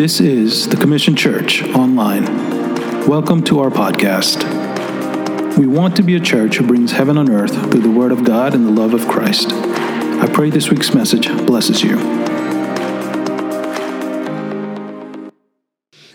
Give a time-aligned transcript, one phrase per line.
[0.00, 2.24] This is the Commission Church Online.
[3.06, 4.38] Welcome to our podcast.
[5.58, 8.24] We want to be a church who brings heaven on earth through the Word of
[8.24, 9.52] God and the love of Christ.
[9.52, 11.98] I pray this week's message blesses you.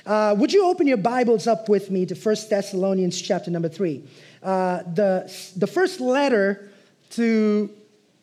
[0.04, 4.04] Uh, would you open your Bibles up with me to 1 Thessalonians chapter number 3?
[4.42, 6.72] Uh, the, the first letter
[7.12, 7.70] to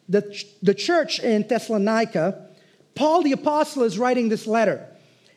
[0.09, 2.49] the, the church in Thessalonica,
[2.97, 4.89] Paul the Apostle is writing this letter.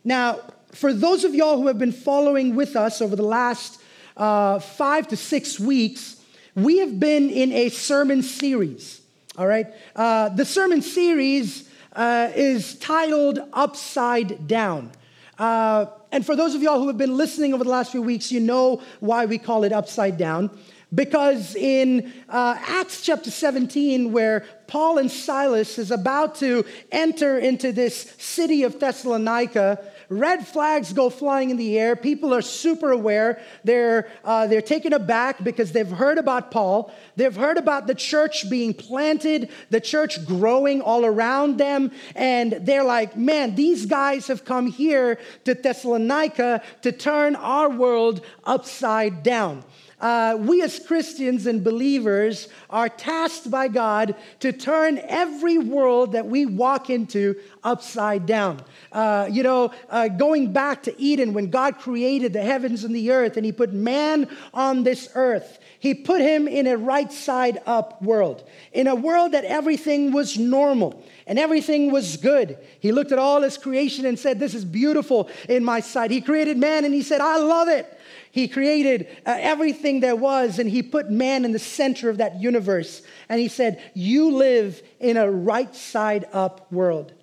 [0.07, 0.39] Now,
[0.71, 3.81] for those of y'all who have been following with us over the last
[4.15, 6.21] uh, five to six weeks,
[6.53, 9.01] we have been in a sermon series.
[9.35, 9.65] All right?
[9.95, 14.91] Uh, the sermon series uh, is titled Upside Down.
[15.39, 18.31] Uh, and for those of y'all who have been listening over the last few weeks,
[18.31, 20.51] you know why we call it Upside Down.
[20.93, 27.73] Because in uh, Acts chapter 17, where Paul and Silas is about to enter into
[27.73, 31.95] this city of Thessalonica, red flags go flying in the air.
[31.95, 33.41] People are super aware.
[33.63, 36.93] They're, uh, they're taken aback because they've heard about Paul.
[37.15, 41.91] They've heard about the church being planted, the church growing all around them.
[42.15, 48.21] And they're like, man, these guys have come here to Thessalonica to turn our world
[48.45, 49.63] upside down
[50.01, 56.25] uh, we as Christians and believers are tasked by God to turn every world that
[56.25, 58.61] we walk into upside down.
[58.91, 63.11] Uh, you know, uh, going back to Eden when God created the heavens and the
[63.11, 67.59] earth and He put man on this earth, He put him in a right side
[67.65, 72.57] up world, in a world that everything was normal and everything was good.
[72.79, 76.11] He looked at all his creation and said, This is beautiful in my sight.
[76.11, 77.91] He created man and he said, I love it.
[78.35, 82.41] He created uh, everything there was and he put man in the center of that
[82.41, 83.01] universe.
[83.29, 87.13] And he said, You live in a right side up world.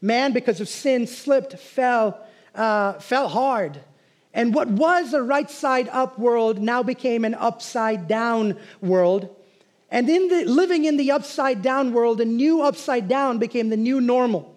[0.00, 3.80] Man, because of sin, slipped, fell, uh, fell hard.
[4.32, 9.34] And what was a right side up world now became an upside down world.
[9.90, 13.76] And in the, living in the upside down world, a new upside down became the
[13.76, 14.53] new normal.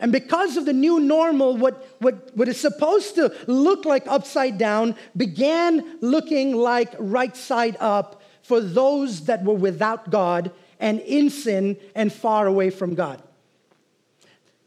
[0.00, 4.56] And because of the new normal, what, what, what is supposed to look like upside
[4.56, 11.30] down began looking like right side up for those that were without God and in
[11.30, 13.22] sin and far away from God.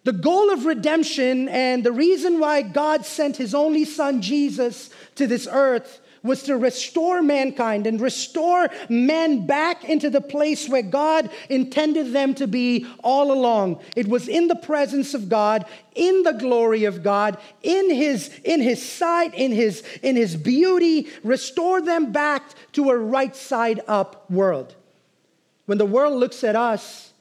[0.03, 5.27] The goal of redemption and the reason why God sent his only son Jesus to
[5.27, 11.29] this earth was to restore mankind and restore men back into the place where God
[11.49, 13.81] intended them to be all along.
[13.95, 15.65] It was in the presence of God,
[15.95, 21.07] in the glory of God, in his, in his sight, in his, in his beauty,
[21.23, 22.43] restore them back
[22.73, 24.75] to a right side up world.
[25.65, 27.13] When the world looks at us,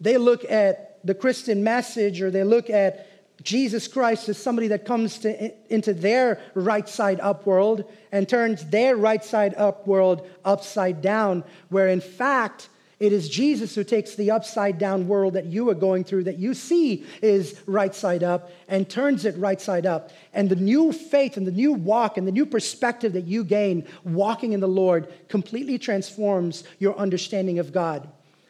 [0.00, 3.06] they look at the Christian message or they look at
[3.42, 8.64] Jesus Christ is somebody that comes to, into their right side up world and turns
[8.66, 14.16] their right side up world upside down, where in fact, it is Jesus who takes
[14.16, 18.24] the upside down world that you are going through, that you see is right side
[18.24, 20.10] up, and turns it right side up.
[20.34, 23.86] And the new faith and the new walk and the new perspective that you gain
[24.02, 28.08] walking in the Lord completely transforms your understanding of God.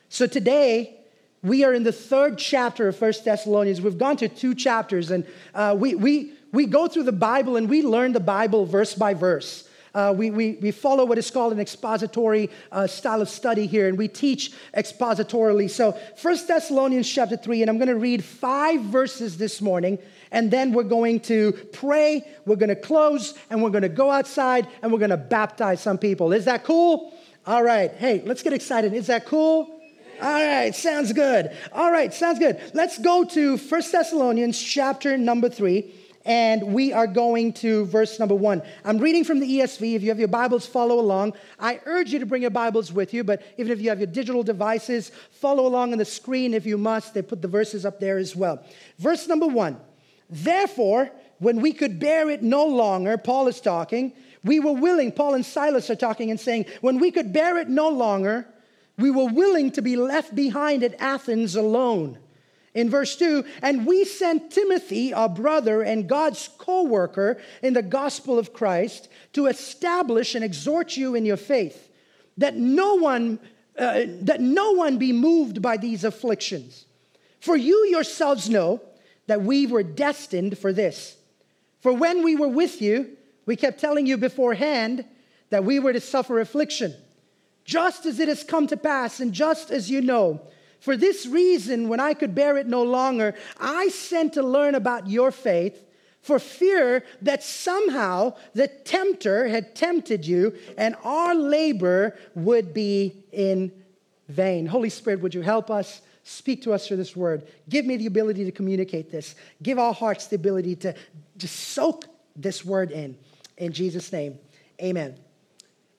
[0.08, 0.97] So today,
[1.42, 3.80] we are in the third chapter of First Thessalonians.
[3.80, 7.68] We've gone to two chapters, and uh, we, we, we go through the Bible and
[7.68, 9.68] we learn the Bible verse by verse.
[9.94, 13.88] Uh, we, we, we follow what is called an expository uh, style of study here,
[13.88, 15.70] and we teach expositorily.
[15.70, 19.98] So, First Thessalonians chapter 3, and I'm going to read five verses this morning,
[20.30, 24.10] and then we're going to pray, we're going to close, and we're going to go
[24.10, 26.32] outside, and we're going to baptize some people.
[26.32, 27.14] Is that cool?
[27.46, 27.90] All right.
[27.92, 28.92] Hey, let's get excited.
[28.92, 29.77] Is that cool?
[30.20, 31.56] All right, sounds good.
[31.72, 32.60] All right, sounds good.
[32.74, 38.34] Let's go to First Thessalonians chapter number 3 and we are going to verse number
[38.34, 38.60] 1.
[38.84, 39.94] I'm reading from the ESV.
[39.94, 41.34] If you have your Bibles, follow along.
[41.60, 44.08] I urge you to bring your Bibles with you, but even if you have your
[44.08, 47.14] digital devices, follow along on the screen if you must.
[47.14, 48.64] They put the verses up there as well.
[48.98, 49.78] Verse number 1.
[50.28, 54.12] Therefore, when we could bear it no longer, Paul is talking,
[54.42, 57.68] we were willing, Paul and Silas are talking and saying, when we could bear it
[57.68, 58.46] no longer,
[58.98, 62.18] we were willing to be left behind at Athens alone.
[62.74, 67.82] In verse 2, and we sent Timothy, our brother and God's co worker in the
[67.82, 71.88] gospel of Christ, to establish and exhort you in your faith,
[72.36, 73.38] that no one,
[73.78, 76.84] uh, that no one be moved by these afflictions.
[77.40, 78.82] For you yourselves know
[79.28, 81.16] that we were destined for this.
[81.80, 83.16] For when we were with you,
[83.46, 85.04] we kept telling you beforehand
[85.50, 86.94] that we were to suffer affliction
[87.68, 90.40] just as it has come to pass, and just as you know,
[90.80, 95.08] For this reason, when I could bear it no longer, I sent to learn about
[95.08, 95.84] your faith
[96.22, 103.72] for fear that somehow the tempter had tempted you and our labor would be in
[104.28, 104.66] vain.
[104.66, 106.02] Holy Spirit, would you help us?
[106.22, 107.48] Speak to us through this word.
[107.70, 109.34] Give me the ability to communicate this.
[109.62, 110.94] Give our hearts the ability to
[111.38, 112.04] just soak
[112.36, 113.16] this word in.
[113.56, 114.38] In Jesus' name,
[114.80, 115.16] amen.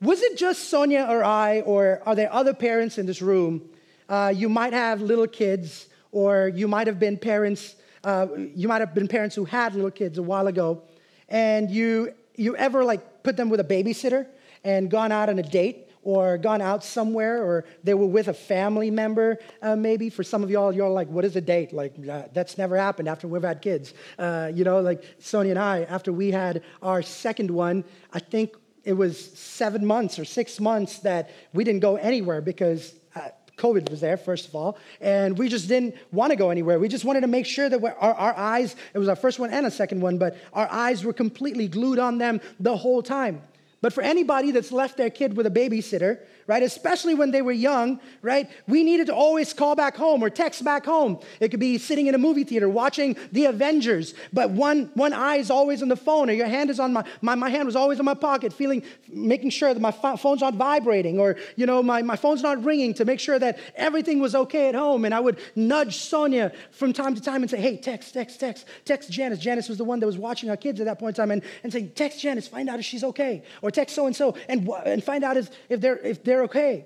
[0.01, 3.69] Was it just Sonia or I, or are there other parents in this room?
[4.07, 7.75] Uh, you might have little kids, or you might have been parents.
[8.03, 10.81] Uh, you might have been parents who had little kids a while ago,
[11.27, 14.25] and you you ever like put them with a babysitter
[14.63, 18.33] and gone out on a date or gone out somewhere or they were with a
[18.33, 21.93] family member uh, maybe for some of y'all you're like what is a date like
[22.09, 25.83] uh, that's never happened after we've had kids uh, you know like sonia and i
[25.83, 28.53] after we had our second one i think
[28.89, 33.87] it was seven months or six months that we didn't go anywhere because uh, COVID
[33.91, 36.79] was there, first of all, and we just didn't want to go anywhere.
[36.79, 39.51] We just wanted to make sure that our, our eyes, it was our first one
[39.51, 43.43] and a second one, but our eyes were completely glued on them the whole time.
[43.81, 47.51] But for anybody that's left their kid with a babysitter, right, especially when they were
[47.51, 51.19] young, right, we needed to always call back home or text back home.
[51.39, 55.35] It could be sitting in a movie theater watching The Avengers, but one, one eye
[55.35, 57.75] is always on the phone or your hand is on my, my, my hand was
[57.75, 61.83] always in my pocket, feeling, making sure that my phone's not vibrating or, you know,
[61.83, 65.05] my, my phone's not ringing to make sure that everything was okay at home.
[65.05, 68.65] And I would nudge Sonia from time to time and say, hey, text, text, text,
[68.85, 69.37] text Janice.
[69.37, 71.43] Janice was the one that was watching our kids at that point in time and,
[71.61, 73.43] and saying, text Janice, find out if she's okay.
[73.61, 76.85] Or text so and so and, and find out if, if, they're, if they're okay.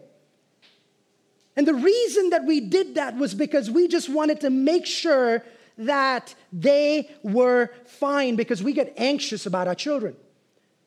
[1.56, 5.44] And the reason that we did that was because we just wanted to make sure
[5.78, 10.16] that they were fine because we get anxious about our children.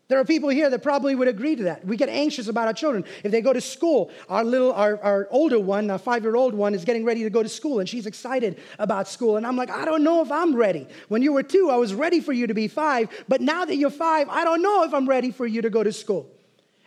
[0.08, 1.84] There are people here that probably would agree to that.
[1.84, 3.04] We get anxious about our children.
[3.24, 6.54] If they go to school, our little, our, our older one, our five year old
[6.54, 9.36] one, is getting ready to go to school and she's excited about school.
[9.36, 10.86] And I'm like, I don't know if I'm ready.
[11.08, 13.08] When you were two, I was ready for you to be five.
[13.26, 15.82] But now that you're five, I don't know if I'm ready for you to go
[15.82, 16.30] to school.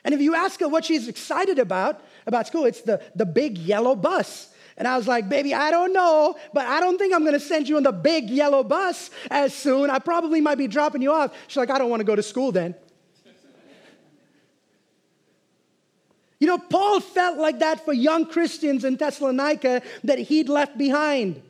[0.04, 3.58] And if you ask her what she's excited about, about school, it's the, the big
[3.58, 4.54] yellow bus.
[4.78, 7.68] And I was like, baby, I don't know, but I don't think I'm gonna send
[7.68, 9.90] you on the big yellow bus as soon.
[9.90, 11.36] I probably might be dropping you off.
[11.48, 12.76] She's like, I don't wanna go to school then.
[16.40, 21.42] You know, Paul felt like that for young Christians in Thessalonica that he'd left behind.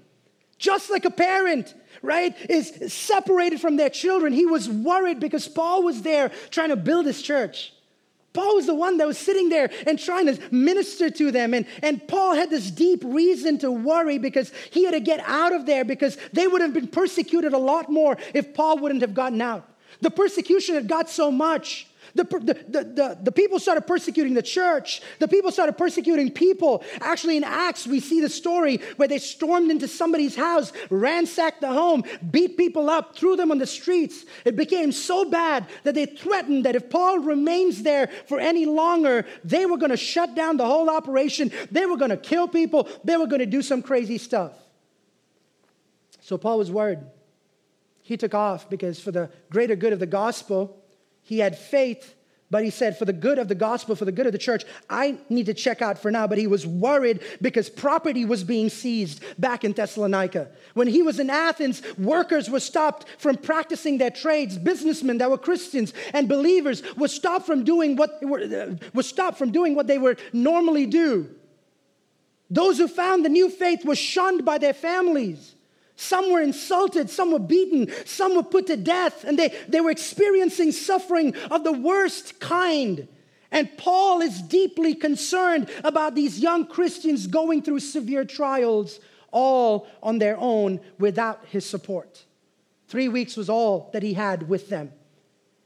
[0.57, 4.33] Just like a parent, right, is separated from their children.
[4.33, 7.71] He was worried because Paul was there trying to build his church.
[8.33, 11.53] Paul was the one that was sitting there and trying to minister to them.
[11.53, 15.53] And, and Paul had this deep reason to worry because he had to get out
[15.53, 19.13] of there because they would have been persecuted a lot more if Paul wouldn't have
[19.13, 19.67] gotten out.
[20.01, 21.87] The persecution had got so much
[22.23, 25.01] the, the, the, the, people started persecuting the church.
[25.19, 26.83] The people started persecuting people.
[26.99, 31.69] Actually, in Acts, we see the story where they stormed into somebody's house, ransacked the
[31.69, 34.25] home, beat people up, threw them on the streets.
[34.43, 39.25] It became so bad that they threatened that if Paul remains there for any longer,
[39.43, 41.51] they were going to shut down the whole operation.
[41.71, 42.89] They were going to kill people.
[43.03, 44.51] They were going to do some crazy stuff.
[46.21, 46.99] So Paul was worried.
[48.01, 50.79] He took off because, for the greater good of the gospel,
[51.29, 52.15] he had faith,
[52.49, 54.63] but he said, for the good of the gospel, for the good of the church,
[54.89, 56.25] I need to check out for now.
[56.25, 60.47] But he was worried because property was being seized back in Thessalonica.
[60.73, 64.57] When he was in Athens, workers were stopped from practicing their trades.
[64.57, 69.37] Businessmen that were Christians and believers were stopped from doing what were, uh, were stopped
[69.37, 71.29] from doing what they would normally do.
[72.49, 75.53] Those who found the new faith were shunned by their families.
[76.01, 79.91] Some were insulted, some were beaten, some were put to death, and they, they were
[79.91, 83.09] experiencing suffering of the worst kind.
[83.51, 89.01] And Paul is deeply concerned about these young Christians going through severe trials
[89.31, 92.23] all on their own without his support.
[92.87, 94.93] Three weeks was all that he had with them.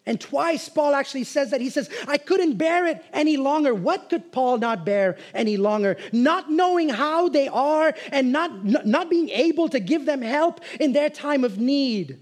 [0.06, 1.62] And twice Paul actually says that.
[1.62, 3.74] He says, I couldn't bear it any longer.
[3.74, 5.96] What could Paul not bear any longer?
[6.12, 10.92] Not knowing how they are and not, not being able to give them help in
[10.92, 12.20] their time of need.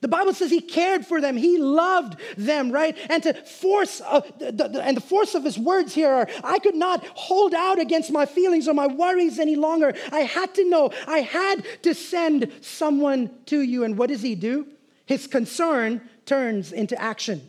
[0.00, 2.96] The Bible says he cared for them, he loved them, right?
[3.10, 6.58] And to force, uh, the, the, and the force of his words here are I
[6.58, 9.94] could not hold out against my feelings or my worries any longer.
[10.10, 13.84] I had to know, I had to send someone to you.
[13.84, 14.66] And what does he do?
[15.04, 16.00] His concern
[16.30, 17.40] turns into action.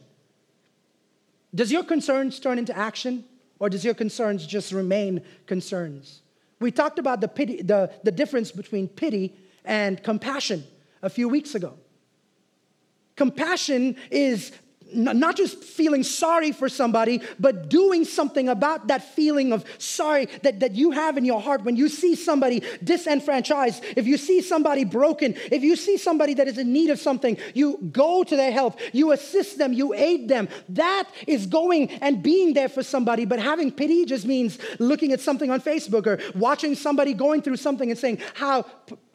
[1.54, 3.24] Does your concerns turn into action,
[3.60, 6.24] or does your concerns just remain concerns?
[6.60, 9.36] We talked about the, pity, the, the difference between pity
[9.66, 10.64] and compassion
[11.04, 11.74] a few weeks ago.
[13.16, 14.52] Compassion is
[14.93, 20.60] not just feeling sorry for somebody, but doing something about that feeling of sorry that,
[20.60, 24.83] that you have in your heart when you see somebody disenfranchised, if you see somebody
[24.83, 28.51] broken, if you see somebody that is in need of something, you go to their
[28.51, 30.48] help, you assist them, you aid them.
[30.69, 33.25] That is going and being there for somebody.
[33.25, 37.57] But having pity just means looking at something on Facebook or watching somebody going through
[37.57, 38.63] something and saying, How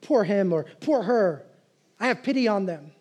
[0.01, 1.45] poor him or poor her.
[1.99, 2.93] I have pity on them.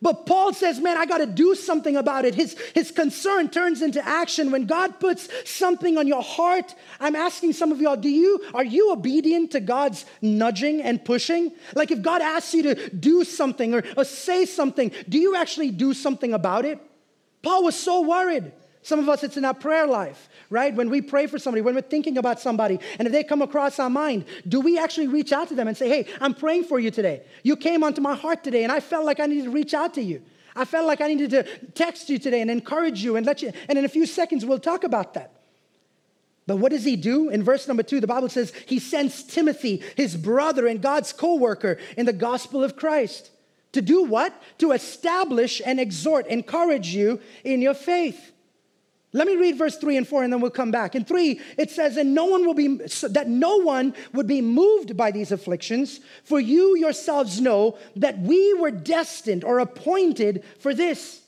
[0.00, 2.34] But Paul says, man, I got to do something about it.
[2.34, 4.50] His, his concern turns into action.
[4.50, 8.64] When God puts something on your heart, I'm asking some of y'all, do you, are
[8.64, 11.52] you obedient to God's nudging and pushing?
[11.74, 15.70] Like if God asks you to do something or, or say something, do you actually
[15.70, 16.78] do something about it?
[17.42, 18.52] Paul was so worried.
[18.82, 20.74] Some of us, it's in our prayer life, right?
[20.74, 23.78] When we pray for somebody, when we're thinking about somebody, and if they come across
[23.78, 26.78] our mind, do we actually reach out to them and say, hey, I'm praying for
[26.78, 27.22] you today?
[27.42, 29.94] You came onto my heart today, and I felt like I needed to reach out
[29.94, 30.22] to you.
[30.54, 31.42] I felt like I needed to
[31.74, 34.58] text you today and encourage you and let you, and in a few seconds, we'll
[34.58, 35.32] talk about that.
[36.46, 37.28] But what does he do?
[37.28, 41.34] In verse number two, the Bible says he sends Timothy, his brother and God's co
[41.34, 43.30] worker in the gospel of Christ.
[43.72, 44.32] To do what?
[44.58, 48.32] To establish and exhort, encourage you in your faith.
[49.12, 50.94] Let me read verse 3 and 4 and then we'll come back.
[50.94, 54.96] In 3, it says, And no one will be, that no one would be moved
[54.96, 61.22] by these afflictions, for you yourselves know that we were destined or appointed for this.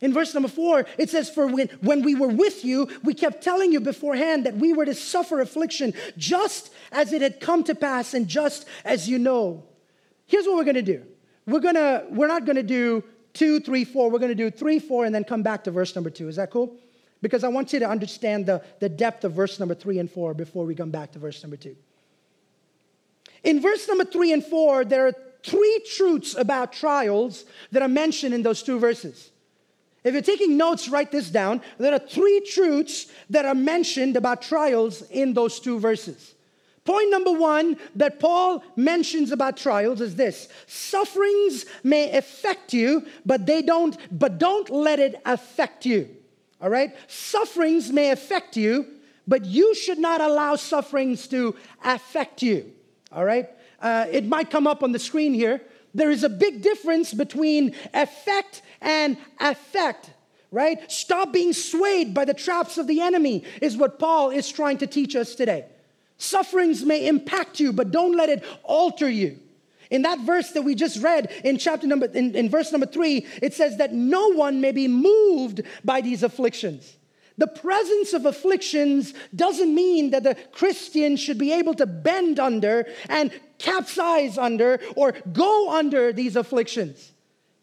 [0.00, 3.42] In verse number 4, it says, For when, when we were with you, we kept
[3.42, 7.74] telling you beforehand that we were to suffer affliction, just as it had come to
[7.74, 9.64] pass and just as you know.
[10.26, 11.04] Here's what we're gonna do.
[11.46, 14.10] We're gonna, we're not gonna do two, three, four.
[14.10, 16.28] We're gonna do three, four, and then come back to verse number two.
[16.28, 16.76] Is that cool?
[17.22, 20.34] Because I want you to understand the, the depth of verse number three and four
[20.34, 21.76] before we come back to verse number two.
[23.42, 28.34] In verse number three and four, there are three truths about trials that are mentioned
[28.34, 29.30] in those two verses.
[30.04, 31.62] If you're taking notes, write this down.
[31.78, 36.34] There are three truths that are mentioned about trials in those two verses.
[36.84, 43.46] Point number one that Paul mentions about trials is this sufferings may affect you, but
[43.46, 46.08] they don't, but don't let it affect you.
[46.60, 46.94] All right?
[47.06, 48.86] Sufferings may affect you,
[49.26, 52.72] but you should not allow sufferings to affect you.
[53.12, 53.48] All right?
[53.80, 55.60] Uh, it might come up on the screen here.
[55.94, 60.10] There is a big difference between effect and affect,
[60.50, 60.90] right?
[60.90, 64.86] Stop being swayed by the traps of the enemy, is what Paul is trying to
[64.86, 65.64] teach us today.
[66.18, 69.38] Sufferings may impact you, but don't let it alter you.
[69.90, 73.26] In that verse that we just read in chapter number, in, in verse number three,
[73.42, 76.96] it says that no one may be moved by these afflictions.
[77.38, 82.86] The presence of afflictions doesn't mean that the Christian should be able to bend under
[83.08, 87.12] and capsize under or go under these afflictions.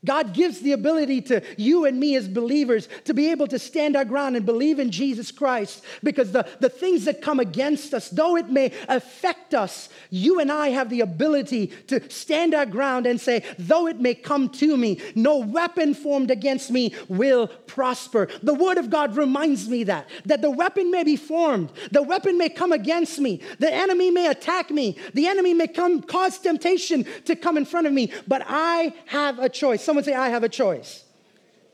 [0.05, 3.95] God gives the ability to you and me as believers to be able to stand
[3.95, 8.09] our ground and believe in Jesus Christ because the, the things that come against us,
[8.09, 13.05] though it may affect us, you and I have the ability to stand our ground
[13.05, 18.27] and say, though it may come to me, no weapon formed against me will prosper.
[18.41, 22.37] The word of God reminds me that, that the weapon may be formed, the weapon
[22.37, 27.05] may come against me, the enemy may attack me, the enemy may come cause temptation
[27.25, 29.83] to come in front of me, but I have a choice.
[29.93, 31.03] Someone say, I have a choice.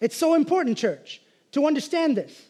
[0.02, 1.22] It's so important, church,
[1.54, 2.48] to understand this.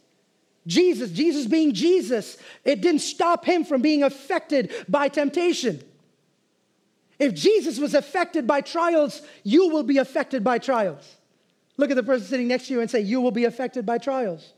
[0.65, 5.79] Jesus, Jesus being Jesus, it didn't stop him from being affected by temptation.
[7.19, 11.17] If Jesus was affected by trials, you will be affected by trials.
[11.77, 13.99] Look at the person sitting next to you and say, You will be affected by
[13.99, 14.53] trials.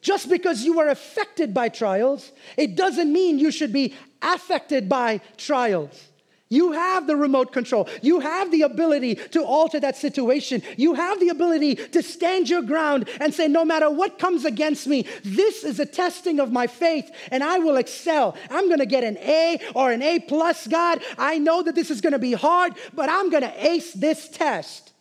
[0.00, 5.20] Just because you are affected by trials, it doesn't mean you should be affected by
[5.36, 6.08] trials.
[6.48, 7.88] You have the remote control.
[8.02, 10.62] You have the ability to alter that situation.
[10.76, 14.86] You have the ability to stand your ground and say, no matter what comes against
[14.86, 18.36] me, this is a testing of my faith and I will excel.
[18.48, 21.02] I'm going to get an A or an A plus, God.
[21.18, 24.28] I know that this is going to be hard, but I'm going to ace this
[24.28, 24.92] test.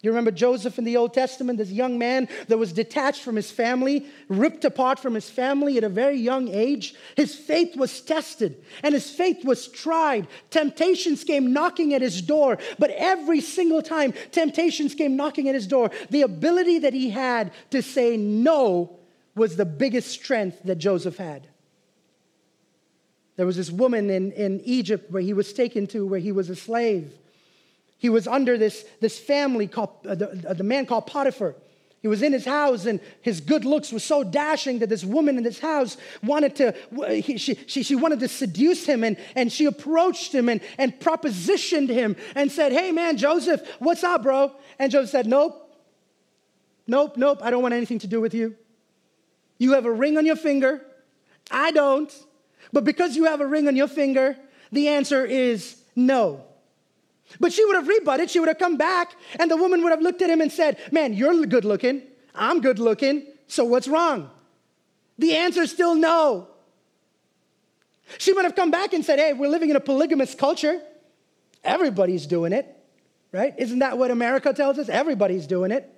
[0.00, 3.50] You remember Joseph in the Old Testament, this young man that was detached from his
[3.50, 6.94] family, ripped apart from his family at a very young age?
[7.16, 10.28] His faith was tested and his faith was tried.
[10.50, 15.66] Temptations came knocking at his door, but every single time temptations came knocking at his
[15.66, 18.98] door, the ability that he had to say no
[19.34, 21.48] was the biggest strength that Joseph had.
[23.34, 26.50] There was this woman in, in Egypt where he was taken to, where he was
[26.50, 27.12] a slave.
[27.98, 31.54] He was under this, this family called, uh, the, uh, the man called Potiphar.
[32.00, 35.36] He was in his house, and his good looks were so dashing that this woman
[35.36, 36.74] in this house wanted to,
[37.20, 40.98] he, she, she, she wanted to seduce him, and, and she approached him and, and
[41.00, 44.52] propositioned him and said, Hey man, Joseph, what's up, bro?
[44.78, 45.68] And Joseph said, Nope,
[46.88, 48.56] Nope, nope, I don't want anything to do with you.
[49.58, 50.80] You have a ring on your finger.
[51.50, 52.12] I don't.
[52.72, 54.36] But because you have a ring on your finger,
[54.72, 56.44] the answer is no.
[57.40, 58.30] But she would have rebutted.
[58.30, 60.78] She would have come back, and the woman would have looked at him and said,
[60.90, 62.02] Man, you're good looking.
[62.34, 63.26] I'm good looking.
[63.46, 64.30] So what's wrong?
[65.18, 66.48] The answer is still no.
[68.16, 70.80] She would have come back and said, Hey, we're living in a polygamous culture.
[71.62, 72.66] Everybody's doing it,
[73.32, 73.54] right?
[73.58, 74.88] Isn't that what America tells us?
[74.88, 75.92] Everybody's doing it.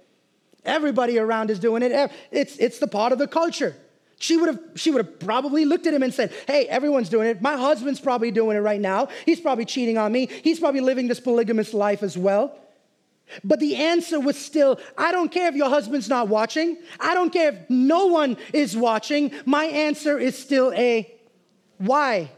[0.65, 2.11] Everybody around is doing it.
[2.31, 3.77] It's, it's the part of the culture.
[4.23, 7.29] She would, have, she would have probably looked at him and said, Hey, everyone's doing
[7.29, 7.41] it.
[7.41, 9.09] My husband's probably doing it right now.
[9.25, 10.27] He's probably cheating on me.
[10.27, 12.55] He's probably living this polygamous life as well.
[13.43, 16.77] But the answer was still I don't care if your husband's not watching.
[17.01, 19.33] I don't care if no one is watching.
[19.47, 21.11] My answer is still a
[21.79, 22.31] why?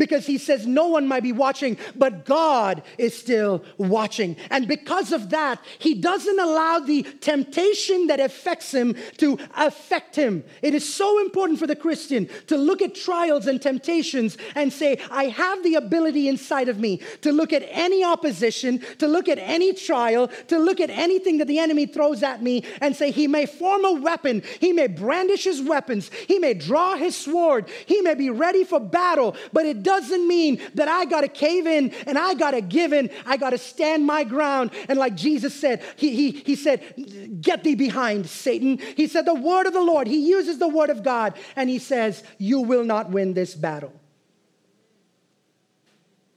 [0.00, 4.34] Because he says no one might be watching, but God is still watching.
[4.48, 10.42] And because of that, he doesn't allow the temptation that affects him to affect him.
[10.62, 14.98] It is so important for the Christian to look at trials and temptations and say,
[15.10, 19.38] I have the ability inside of me to look at any opposition, to look at
[19.38, 23.28] any trial, to look at anything that the enemy throws at me and say, He
[23.28, 28.00] may form a weapon, he may brandish his weapons, he may draw his sword, he
[28.00, 29.89] may be ready for battle, but it doesn't
[30.26, 33.10] mean that I got to cave in and I got to give in.
[33.26, 34.70] I got to stand my ground.
[34.88, 38.78] And like Jesus said, he, he, he said, Get thee behind, Satan.
[38.96, 40.06] He said, The word of the Lord.
[40.06, 43.92] He uses the word of God and he says, You will not win this battle.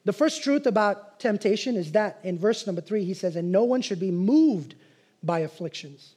[0.06, 3.64] The first truth about temptation is that in verse number three, he says, And no
[3.64, 4.76] one should be moved
[5.24, 6.14] by afflictions.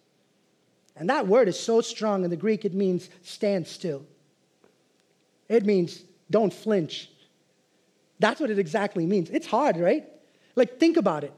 [0.96, 4.02] And that word is so strong in the Greek, it means stand still.
[5.48, 7.10] It means don't flinch.
[8.18, 9.30] That's what it exactly means.
[9.30, 10.04] It's hard, right?
[10.54, 11.32] Like, think about it.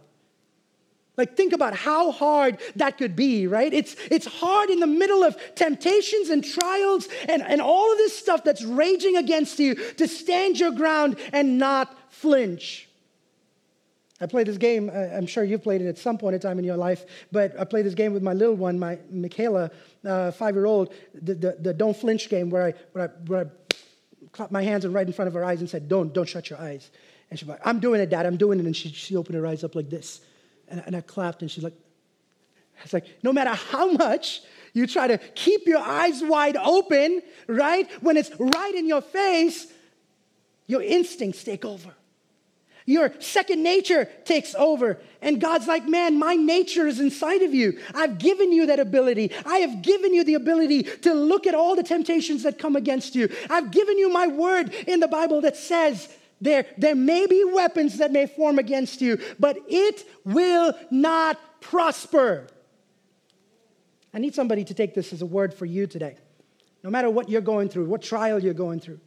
[1.16, 3.74] Like, think about how hard that could be, right?
[3.74, 8.16] It's, it's hard in the middle of temptations and trials and, and all of this
[8.16, 12.88] stuff that's raging against you to stand your ground and not flinch.
[14.20, 16.64] I play this game, I'm sure you've played it at some point in time in
[16.64, 19.70] your life, but I play this game with my little one, my Michaela,
[20.04, 23.40] uh, five year old, the, the, the, don't flinch game where I, where I, where
[23.44, 23.44] I
[24.32, 26.50] clapped my hands and right in front of her eyes and said, Don't, don't shut
[26.50, 26.90] your eyes.
[27.30, 28.66] And she's like, I'm doing it, Dad, I'm doing it.
[28.66, 30.20] And she, she opened her eyes up like this.
[30.68, 31.74] And, and I clapped, and she's like,
[32.82, 37.90] It's like, no matter how much you try to keep your eyes wide open, right?
[38.02, 39.66] When it's right in your face,
[40.66, 41.94] your instincts take over.
[42.88, 44.98] Your second nature takes over.
[45.20, 47.78] And God's like, man, my nature is inside of you.
[47.94, 49.30] I've given you that ability.
[49.44, 53.14] I have given you the ability to look at all the temptations that come against
[53.14, 53.28] you.
[53.50, 56.08] I've given you my word in the Bible that says,
[56.40, 62.46] there, there may be weapons that may form against you, but it will not prosper.
[64.14, 66.16] I need somebody to take this as a word for you today.
[66.82, 69.00] No matter what you're going through, what trial you're going through.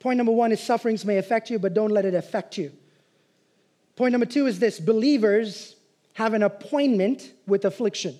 [0.00, 2.72] Point number one is sufferings may affect you, but don't let it affect you.
[4.00, 5.76] Point number two is this believers
[6.14, 8.16] have an appointment with affliction.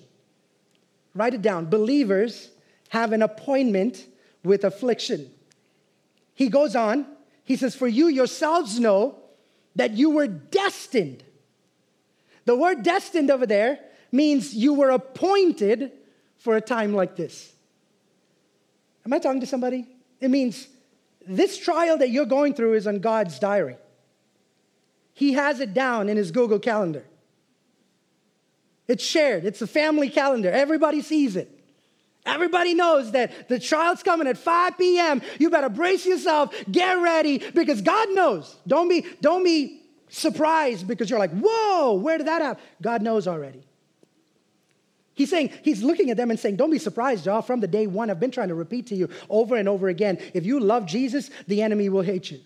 [1.15, 1.71] Write it down.
[1.71, 2.51] Believers
[2.89, 4.05] have an appointment
[4.43, 5.31] with affliction.
[6.35, 7.07] He goes on,
[7.45, 9.17] he says, For you yourselves know
[9.75, 11.23] that you were destined.
[12.45, 13.79] The word destined over there
[14.11, 15.93] means you were appointed
[16.37, 17.53] for a time like this.
[19.03, 19.87] Am I talking to somebody?
[20.19, 20.67] It means
[21.27, 23.77] this trial that you're going through is on God's diary.
[25.13, 27.05] He has it down in his Google Calendar.
[28.87, 30.51] It's shared, it's a family calendar.
[30.51, 31.57] Everybody sees it.
[32.25, 35.21] Everybody knows that the child's coming at 5 p.m.
[35.39, 38.55] You better brace yourself, get ready, because God knows.
[38.67, 42.63] Don't be, don't be surprised because you're like, whoa, where did that happen?
[42.81, 43.63] God knows already.
[45.13, 47.41] He's saying, he's looking at them and saying, Don't be surprised, y'all.
[47.41, 50.17] From the day one, I've been trying to repeat to you over and over again.
[50.33, 52.39] If you love Jesus, the enemy will hate you.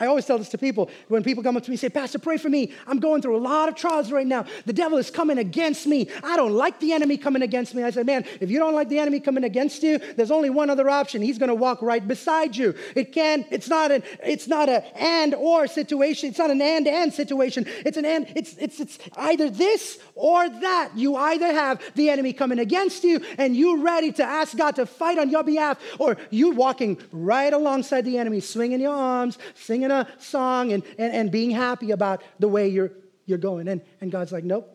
[0.00, 2.18] I always tell this to people when people come up to me and say, Pastor,
[2.18, 2.72] pray for me.
[2.86, 4.44] I'm going through a lot of trials right now.
[4.64, 6.08] The devil is coming against me.
[6.22, 7.82] I don't like the enemy coming against me.
[7.82, 10.70] I said, Man, if you don't like the enemy coming against you, there's only one
[10.70, 11.20] other option.
[11.20, 12.74] He's going to walk right beside you.
[12.94, 16.28] It can, it's not an, it's not an and or situation.
[16.28, 17.66] It's not an and and situation.
[17.84, 20.90] It's an and, it's, it's, it's either this or that.
[20.94, 24.86] You either have the enemy coming against you and you ready to ask God to
[24.86, 29.87] fight on your behalf, or you walking right alongside the enemy, swinging your arms, singing
[29.88, 32.92] singing a song and, and, and being happy about the way you're,
[33.26, 33.68] you're going.
[33.68, 34.74] And, and God's like, nope,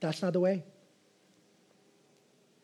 [0.00, 0.64] that's not the way.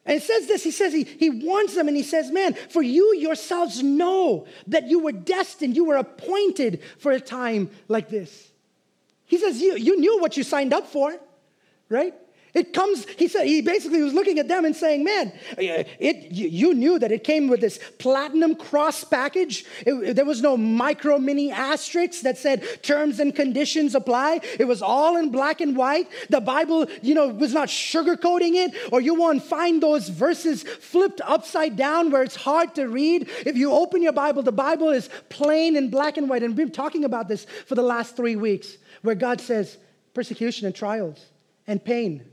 [0.04, 2.80] And it says this, he says, he, he warns them and he says, Man, for
[2.80, 8.52] you yourselves know that you were destined, you were appointed for a time like this.
[9.24, 11.18] He says, You, you knew what you signed up for,
[11.88, 12.14] right?
[12.56, 16.72] It comes, he said, he basically was looking at them and saying, man, it, you
[16.72, 19.66] knew that it came with this platinum cross package.
[19.80, 24.40] It, there was no micro mini asterisks that said terms and conditions apply.
[24.58, 26.08] It was all in black and white.
[26.30, 31.20] The Bible, you know, was not sugarcoating it, or you won't find those verses flipped
[31.26, 33.28] upside down where it's hard to read.
[33.44, 36.42] If you open your Bible, the Bible is plain in black and white.
[36.42, 39.76] And we've been talking about this for the last three weeks, where God says
[40.14, 41.22] persecution and trials
[41.66, 42.24] and pain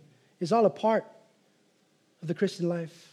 [0.43, 1.06] is all a part
[2.21, 3.12] of the Christian life.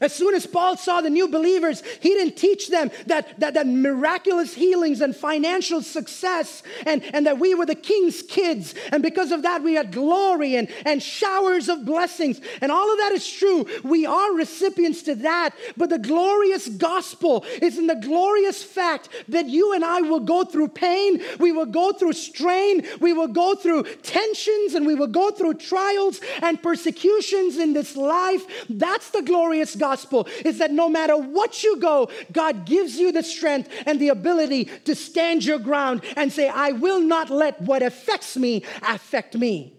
[0.00, 3.66] As soon as Paul saw the new believers, he didn't teach them that, that, that
[3.68, 8.74] miraculous healings and financial success and, and that we were the king's kids.
[8.90, 12.40] And because of that, we had glory and, and showers of blessings.
[12.60, 13.66] And all of that is true.
[13.84, 15.54] We are recipients to that.
[15.76, 20.44] But the glorious gospel is in the glorious fact that you and I will go
[20.44, 25.06] through pain, we will go through strain, we will go through tensions, and we will
[25.06, 28.42] go through trials and persecutions in this life.
[28.68, 33.12] That's the glorious gospel gospel is that know matter what you go, God gives you
[33.12, 37.60] the strength and the ability to stand your ground and say, I will not let
[37.60, 39.74] what affects me affect me.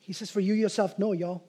[0.00, 1.42] He says, For you yourself no, y'all.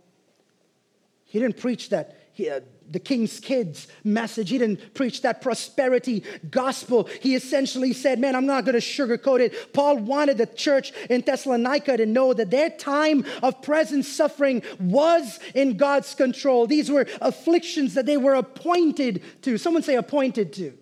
[1.26, 2.18] He didn't preach that.
[2.32, 4.50] He, uh, the king's kids message.
[4.50, 7.10] He didn't preach that prosperity gospel.
[7.22, 9.74] He essentially said, Man, I'm not going to sugarcoat it.
[9.74, 15.40] Paul wanted the church in Thessalonica to know that their time of present suffering was
[15.54, 16.68] in God's control.
[16.68, 19.58] These were afflictions that they were appointed to.
[19.58, 20.78] Someone say, appointed to.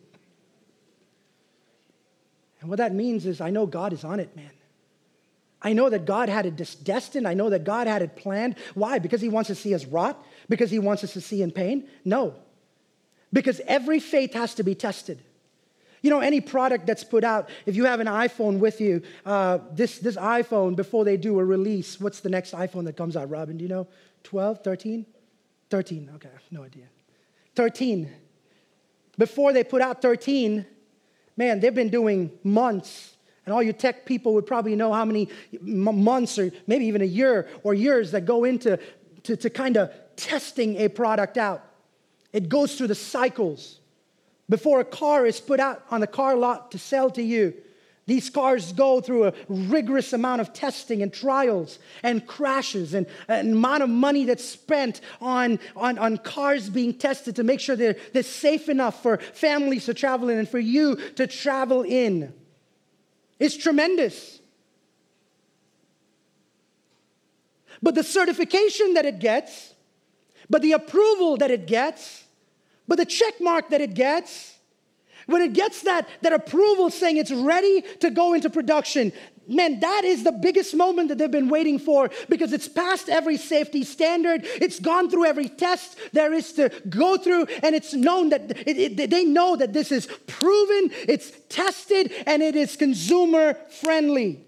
[2.61, 4.49] And what that means is, I know God is on it, man.
[5.63, 7.27] I know that God had it destined.
[7.27, 8.55] I know that God had it planned.
[8.73, 8.99] Why?
[8.99, 10.21] Because He wants to see us rot?
[10.49, 11.87] Because He wants us to see in pain?
[12.05, 12.35] No.
[13.31, 15.19] Because every faith has to be tested.
[16.01, 19.59] You know, any product that's put out, if you have an iPhone with you, uh,
[19.71, 23.29] this, this iPhone, before they do a release, what's the next iPhone that comes out,
[23.29, 23.57] Robin?
[23.57, 23.87] Do you know?
[24.23, 25.05] 12, 13?
[25.69, 26.85] 13, okay, no idea.
[27.55, 28.11] 13.
[29.17, 30.65] Before they put out 13,
[31.37, 33.13] man, they've been doing months
[33.45, 35.29] and all you tech people would probably know how many
[35.61, 38.79] months or maybe even a year or years that go into
[39.23, 41.63] to, to kind of testing a product out.
[42.31, 43.79] It goes through the cycles.
[44.49, 47.53] Before a car is put out on the car lot to sell to you,
[48.05, 53.53] these cars go through a rigorous amount of testing and trials and crashes and an
[53.53, 57.95] amount of money that's spent on, on, on cars being tested to make sure they're,
[58.11, 62.33] they're safe enough for families to travel in and for you to travel in.
[63.39, 64.41] It's tremendous.
[67.81, 69.72] But the certification that it gets,
[70.49, 72.23] but the approval that it gets,
[72.87, 74.57] but the check mark that it gets,
[75.25, 79.13] when it gets that, that approval saying it's ready to go into production,
[79.47, 83.35] Man, that is the biggest moment that they've been waiting for because it's passed every
[83.35, 84.41] safety standard.
[84.45, 88.99] It's gone through every test there is to go through, and it's known that it,
[88.99, 94.45] it, they know that this is proven, it's tested, and it is consumer friendly.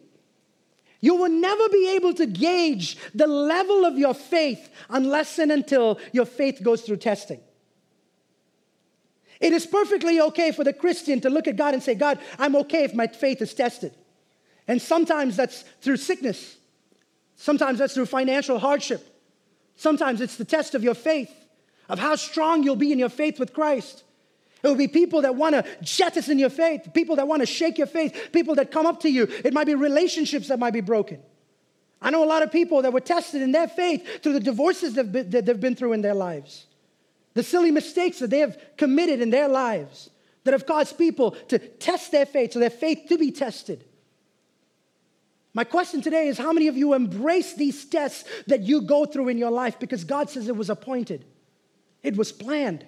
[1.05, 5.99] You will never be able to gauge the level of your faith unless and until
[6.13, 7.39] your faith goes through testing.
[9.39, 12.55] It is perfectly okay for the Christian to look at God and say, God, I'm
[12.55, 13.93] okay if my faith is tested.
[14.67, 16.57] And sometimes that's through sickness.
[17.35, 19.05] Sometimes that's through financial hardship.
[19.75, 21.31] Sometimes it's the test of your faith,
[21.87, 24.04] of how strong you'll be in your faith with Christ.
[24.65, 27.77] It will be people that want to jettison your faith, people that want to shake
[27.77, 29.27] your faith, people that come up to you.
[29.43, 31.19] It might be relationships that might be broken.
[32.01, 34.95] I know a lot of people that were tested in their faith through the divorces
[34.95, 36.65] that they've been through in their lives,
[37.35, 40.09] the silly mistakes that they have committed in their lives
[40.45, 43.85] that have caused people to test their faith, so their faith to be tested.
[45.53, 49.27] My question today is how many of you embrace these tests that you go through
[49.27, 51.23] in your life because God says it was appointed,
[52.01, 52.83] it was planned,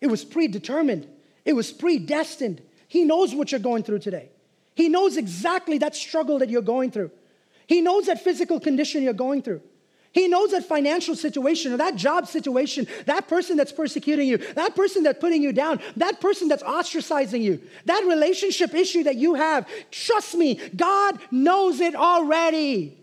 [0.00, 1.06] it was predetermined,
[1.48, 2.60] it was predestined.
[2.88, 4.28] He knows what you're going through today.
[4.74, 7.10] He knows exactly that struggle that you're going through.
[7.66, 9.62] He knows that physical condition you're going through.
[10.12, 14.76] He knows that financial situation or that job situation, that person that's persecuting you, that
[14.76, 19.32] person that's putting you down, that person that's ostracizing you, that relationship issue that you
[19.32, 19.66] have.
[19.90, 22.94] Trust me, God knows it already.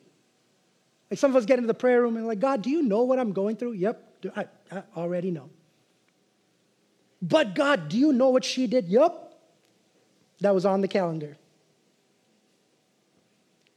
[1.10, 3.02] Like some of us get into the prayer room and like, God, do you know
[3.02, 3.72] what I'm going through?
[3.72, 5.50] Yep, I, I already know.
[7.28, 8.88] But God, do you know what she did?
[8.88, 9.34] Yep.
[10.42, 11.38] That was on the calendar.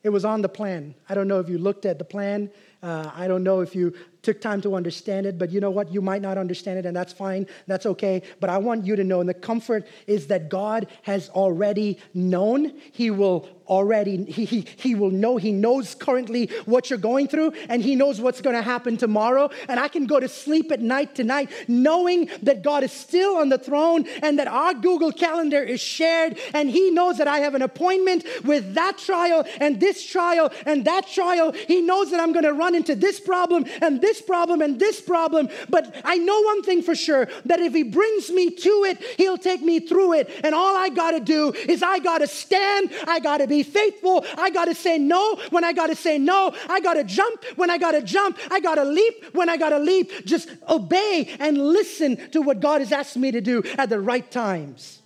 [0.03, 0.95] It was on the plan.
[1.09, 3.93] I don't know if you looked at the plan Uh, I don't know if you
[4.23, 5.93] took time to understand it, but you know what?
[5.93, 7.47] You might not understand it, and that's fine.
[7.67, 8.23] That's okay.
[8.41, 12.73] But I want you to know, and the comfort is that God has already known.
[12.93, 17.53] He will already, he, he, he will know, he knows currently what you're going through,
[17.69, 19.51] and he knows what's going to happen tomorrow.
[19.69, 23.51] And I can go to sleep at night tonight knowing that God is still on
[23.51, 27.55] the throne and that our Google Calendar is shared, and he knows that I have
[27.55, 31.53] an appointment with that trial and this trial and that trial.
[31.53, 35.01] He knows that I'm going to run into this problem and this problem and this
[35.01, 35.49] problem.
[35.69, 39.39] But I know one thing for sure that if he brings me to it, he'll
[39.39, 40.31] take me through it.
[40.43, 43.63] And all I got to do is I got to stand, I got to be
[43.63, 44.25] faithful.
[44.37, 46.55] I got to say no when I got to say no.
[46.69, 48.39] I got to jump when I got to jump.
[48.51, 50.11] I got to leap when I got to leap.
[50.25, 54.29] Just obey and listen to what God has asked me to do at the right
[54.31, 55.03] times.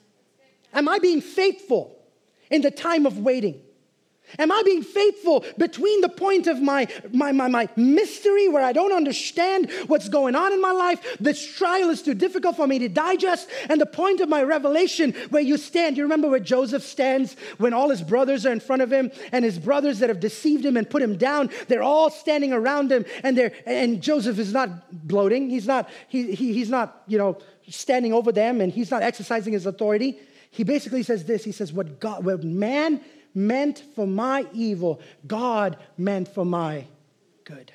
[0.72, 1.98] Am I being faithful
[2.50, 3.60] in the time of waiting?
[4.38, 8.72] Am I being faithful between the point of my, my, my, my mystery where I
[8.72, 11.16] don't understand what's going on in my life?
[11.20, 15.12] This trial is too difficult for me to digest, and the point of my revelation
[15.30, 15.96] where you stand.
[15.96, 19.44] You remember where Joseph stands when all his brothers are in front of him, and
[19.44, 23.04] his brothers that have deceived him and put him down, they're all standing around him,
[23.22, 24.70] and they're and Joseph is not
[25.06, 25.50] gloating.
[25.50, 29.52] He's not, he, he, he's not, you know, standing over them, and he's not exercising
[29.52, 30.18] his authority.
[30.50, 33.00] He basically says this: He says, What God, what man
[33.34, 36.86] meant for my evil, God meant for my
[37.44, 37.72] good.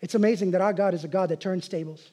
[0.00, 2.10] It's amazing that our God is a God that turns tables.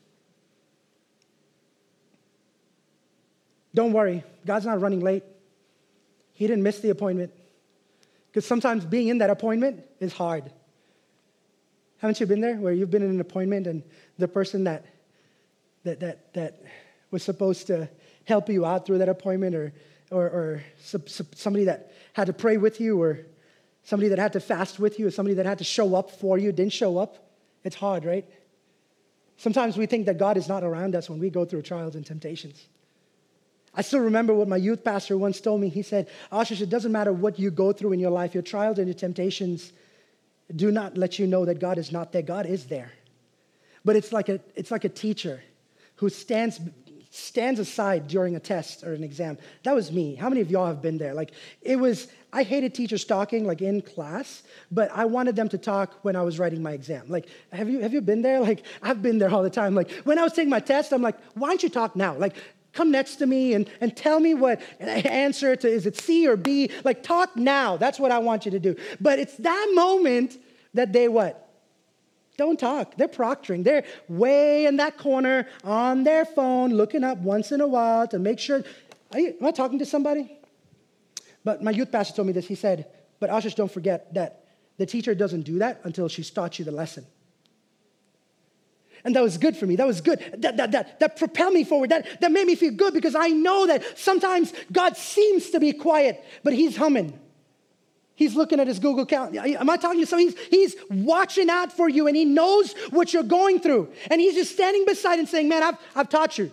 [3.74, 5.24] Don't worry, God's not running late.
[6.34, 7.32] He didn't miss the appointment.
[8.28, 10.52] Because sometimes being in that appointment is hard.
[12.00, 13.84] Haven't you been there where you've been in an appointment and
[14.18, 14.86] the person that
[15.84, 16.62] that that that
[17.12, 17.90] was supposed to
[18.26, 19.74] help you out through that appointment or
[20.16, 20.64] or, or
[21.36, 23.20] somebody that had to pray with you, or
[23.84, 26.38] somebody that had to fast with you, or somebody that had to show up for
[26.38, 27.18] you didn't show up.
[27.66, 28.26] It's hard, right?
[29.36, 32.06] Sometimes we think that God is not around us when we go through trials and
[32.06, 32.66] temptations.
[33.74, 35.68] I still remember what my youth pastor once told me.
[35.68, 38.80] He said, Ashish, it doesn't matter what you go through in your life, your trials
[38.80, 39.74] and your temptations
[40.56, 42.22] do not let you know that God is not there.
[42.22, 42.92] God is there.
[43.84, 45.44] But it's like a, it's like a teacher
[45.98, 46.62] who stands
[47.16, 49.38] stands aside during a test or an exam.
[49.64, 50.16] That was me.
[50.16, 51.14] How many of y'all have been there?
[51.14, 55.58] Like, it was, I hated teachers talking, like in class, but I wanted them to
[55.58, 57.06] talk when I was writing my exam.
[57.08, 58.42] Like, have you, have you been there?
[58.42, 59.76] Like, I've been there all the time.
[59.76, 62.16] Like, when I was taking my test, I'm like, why don't you talk now?
[62.16, 62.36] Like,
[62.74, 66.36] come next to me and, and tell me what answer to, is it C or
[66.36, 66.70] B?
[66.84, 67.78] Like, talk now.
[67.78, 68.76] That's what I want you to do.
[69.00, 70.38] But it's that moment
[70.74, 71.45] that they what?
[72.38, 72.96] Don't talk.
[72.98, 73.64] They're proctoring.
[73.64, 78.20] They're way in that corner on their phone, looking up once in a while to
[78.20, 78.64] make sure.
[79.14, 80.38] You, am I talking to somebody?
[81.44, 82.48] But my youth pastor told me this.
[82.48, 82.88] He said,
[83.20, 84.46] But Ashish, don't forget that
[84.78, 87.06] the teacher doesn't do that until she's taught you the lesson.
[89.06, 89.76] And that was good for me.
[89.76, 90.20] That was good.
[90.40, 91.92] That, that, that, that propelled me forward.
[91.92, 95.72] That, that made me feel good because I know that sometimes God seems to be
[95.74, 97.18] quiet, but He's humming.
[98.16, 99.36] He's looking at his Google account.
[99.36, 103.14] Am I talking to so he's, he's watching out for you and he knows what
[103.14, 103.92] you're going through.
[104.10, 106.52] And he's just standing beside and saying, Man, I've, I've taught you.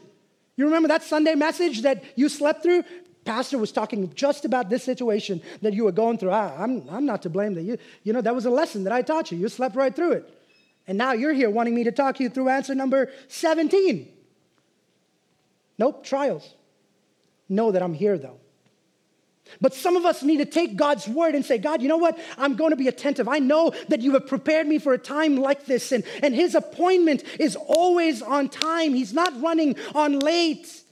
[0.57, 2.83] You remember that Sunday message that you slept through?
[3.25, 6.31] Pastor was talking just about this situation that you were going through.
[6.31, 8.92] I, I'm, I'm not to blame that you, you know, that was a lesson that
[8.92, 9.38] I taught you.
[9.38, 10.38] You slept right through it.
[10.88, 14.09] And now you're here wanting me to talk you through answer number 17.
[15.79, 16.55] Nope, trials.
[17.48, 18.41] Know that I'm here though.
[19.61, 22.19] But some of us need to take God's word and say, God, you know what?
[22.38, 23.29] I'm going to be attentive.
[23.29, 26.55] I know that you have prepared me for a time like this, and, and his
[26.55, 28.95] appointment is always on time.
[28.95, 30.83] He's not running on late.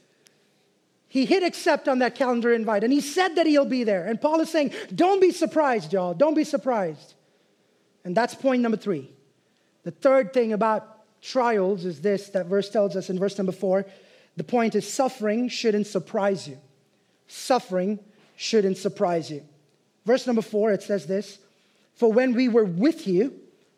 [1.08, 4.06] He hit accept on that calendar invite, and he said that he'll be there.
[4.06, 6.14] And Paul is saying, Don't be surprised, y'all.
[6.14, 7.14] Don't be surprised.
[8.04, 9.10] And that's point number three.
[9.82, 13.86] The third thing about trials is this that verse tells us in verse number four.
[14.36, 16.58] The point is suffering shouldn't surprise you.
[17.26, 17.98] Suffering
[18.40, 19.42] shouldn't surprise you.
[20.06, 21.38] Verse number four, it says this
[21.92, 23.34] For when we were with you,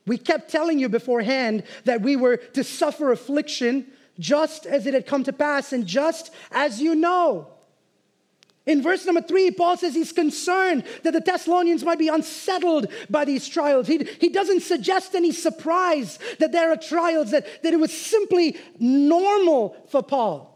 [0.06, 3.88] we kept telling you beforehand that we were to suffer affliction
[4.20, 7.48] just as it had come to pass, and just as you know.
[8.64, 13.24] In verse number three, Paul says he's concerned that the Thessalonians might be unsettled by
[13.24, 13.88] these trials.
[13.88, 18.56] He, he doesn't suggest any surprise that there are trials, that, that it was simply
[18.78, 20.51] normal for Paul.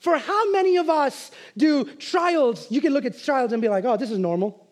[0.00, 3.84] For how many of us do trials, you can look at trials and be like,
[3.84, 4.66] oh, this is normal?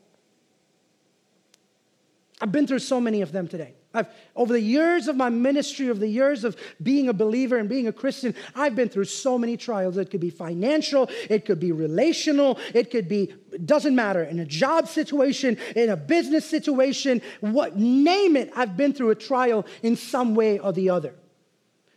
[2.40, 3.74] I've been through so many of them today.
[3.92, 7.68] I've, over the years of my ministry, over the years of being a believer and
[7.68, 9.96] being a Christian, I've been through so many trials.
[9.96, 14.44] It could be financial, it could be relational, it could be, doesn't matter in a
[14.44, 19.96] job situation, in a business situation, what name it, I've been through a trial in
[19.96, 21.14] some way or the other.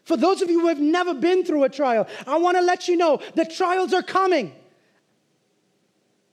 [0.03, 2.87] For those of you who have never been through a trial, I want to let
[2.87, 4.53] you know that trials are coming.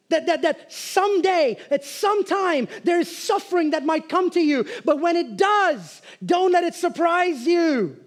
[0.09, 4.65] That, that, that someday, at some time, there's suffering that might come to you.
[4.85, 7.99] But when it does, don't let it surprise you.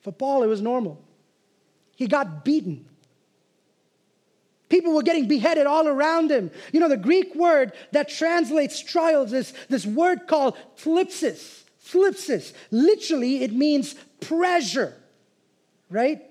[0.00, 1.02] For Paul, it was normal.
[1.96, 2.86] He got beaten.
[4.70, 6.50] People were getting beheaded all around him.
[6.72, 11.63] You know, the Greek word that translates trials is this word called thlipsis.
[11.84, 12.52] Thlipsis.
[12.70, 14.94] Literally, it means pressure,
[15.90, 16.22] right?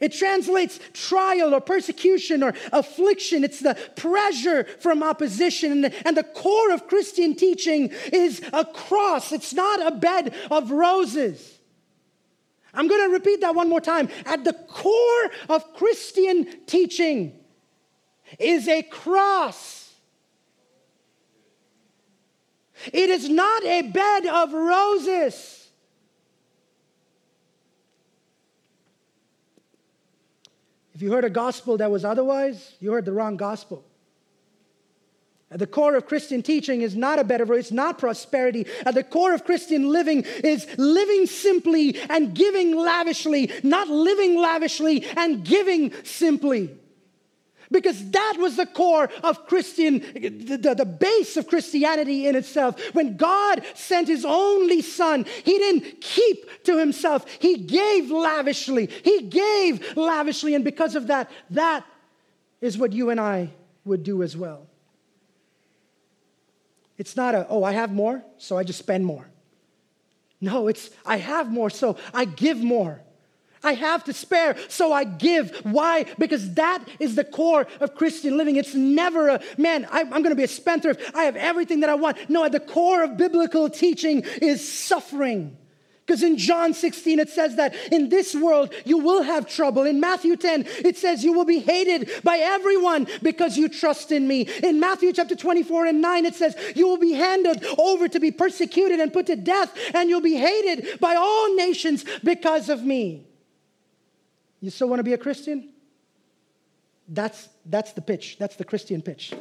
[0.00, 3.42] It translates trial or persecution or affliction.
[3.42, 5.84] It's the pressure from opposition.
[6.04, 11.58] And the, core of Christian teaching is a cross, it's not a bed of roses.
[12.74, 14.08] I'm going to repeat that one more time.
[14.24, 17.36] At the core of Christian teaching
[18.38, 19.77] is a cross.
[22.86, 25.68] It is not a bed of roses.
[30.94, 33.84] If you heard a gospel that was otherwise, you heard the wrong gospel.
[35.50, 38.66] At the core of Christian teaching is not a bed better, it's not prosperity.
[38.84, 45.06] At the core of Christian living is living simply and giving lavishly, not living lavishly
[45.16, 46.76] and giving simply.
[47.70, 52.80] Because that was the core of Christian, the, the, base of Christianity in itself.
[52.94, 58.86] When God sent his only son, he didn't keep to himself, he gave lavishly.
[58.86, 60.54] He gave lavishly.
[60.54, 61.84] And because of that, that
[62.60, 63.50] is what you and I
[63.84, 64.66] would do as well.
[66.96, 69.28] It's not a, oh, I have more, so I just spend more.
[70.40, 73.00] No, it's, I have more, so I give more.
[73.62, 75.56] I have to spare, so I give.
[75.64, 76.04] Why?
[76.18, 78.56] Because that is the core of Christian living.
[78.56, 81.14] It's never a, man, I, am going to be a spendthrift.
[81.14, 82.30] I have everything that I want.
[82.30, 85.56] No, at the core of biblical teaching is suffering.
[86.08, 89.82] Because in John 16, it says that in this world you will have trouble.
[89.84, 94.26] In Matthew 10, it says you will be hated by everyone because you trust in
[94.26, 94.48] me.
[94.62, 98.30] In Matthew chapter 24 and 9, it says you will be handed over to be
[98.30, 103.27] persecuted and put to death, and you'll be hated by all nations because of me.
[104.60, 105.70] You still want to be a Christian?
[107.08, 108.36] That's, that's the pitch.
[108.38, 109.32] That's the Christian pitch.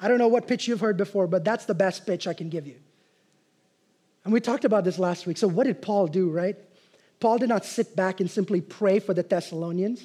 [0.00, 2.48] I don't know what pitch you've heard before, but that's the best pitch I can
[2.48, 2.76] give you.
[4.24, 5.38] And we talked about this last week.
[5.38, 6.56] So, what did Paul do, right?
[7.20, 10.04] Paul did not sit back and simply pray for the Thessalonians.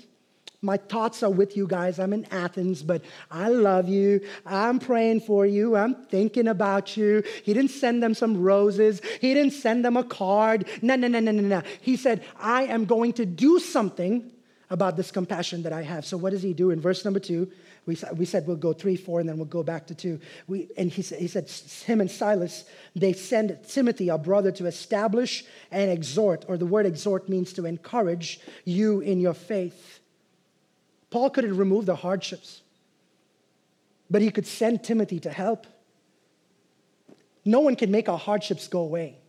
[0.63, 1.99] My thoughts are with you guys.
[1.99, 4.21] I'm in Athens, but I love you.
[4.45, 5.76] I'm praying for you.
[5.76, 7.21] I'm thinking about you.
[7.43, 9.02] He didn't send them some roses.
[9.19, 10.65] He didn't send them a card.
[10.82, 11.62] No, no, no, no, no, no.
[11.82, 14.32] He said, I am going to do something
[14.69, 16.06] about this compassion that I have.
[16.06, 16.71] So, what does he do?
[16.71, 17.52] In verse number two,
[17.86, 20.21] we, we said we'll go three, four, and then we'll go back to two.
[20.47, 21.49] We, and he he said,
[21.86, 22.63] him and Silas,
[22.95, 27.65] they send Timothy, our brother, to establish and exhort, or the word exhort means to
[27.65, 29.99] encourage you in your faith
[31.13, 32.62] Paul couldn't remove the hardships,
[34.10, 35.67] but he could send Timothy to help.
[37.45, 39.19] No one can make our hardships go away.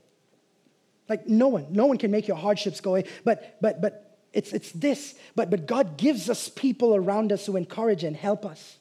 [1.10, 3.04] Like no one, no one can make your hardships go away.
[3.22, 5.14] But but but it's it's this.
[5.36, 8.78] But but God gives us people around us who encourage and help us.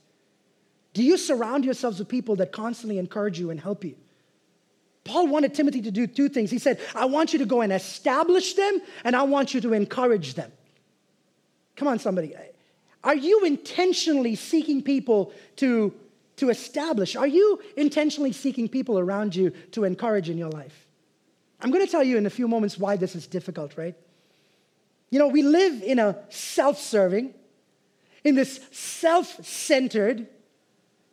[0.94, 3.98] Do you surround yourselves with people that constantly encourage you and help you?
[5.04, 6.50] Paul wanted Timothy to do two things.
[6.50, 9.74] He said, I want you to go and establish them, and I want you to
[9.74, 10.54] encourage them.
[11.76, 12.34] Come on, somebody.
[13.04, 15.94] Are you intentionally seeking people to,
[16.38, 17.16] to establish?
[17.16, 20.88] Are you intentionally seeking people around you to encourage in your life?
[21.62, 23.96] I'm going to tell you in a few moments why this is difficult, right?
[25.10, 27.34] You know, we live in a self serving,
[28.24, 30.28] in this self centered,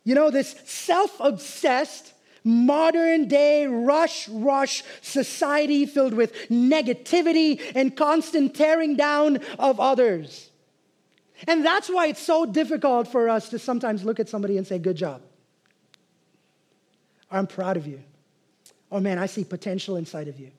[0.03, 8.55] you know, this self obsessed, modern day rush, rush society filled with negativity and constant
[8.55, 10.50] tearing down of others.
[11.47, 14.79] And that's why it's so difficult for us to sometimes look at somebody and say,
[14.79, 15.21] Good job.
[17.29, 18.01] I'm proud of you.
[18.91, 20.51] Oh man, I see potential inside of you.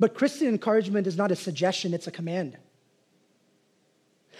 [0.00, 2.56] But Christian encouragement is not a suggestion, it's a command.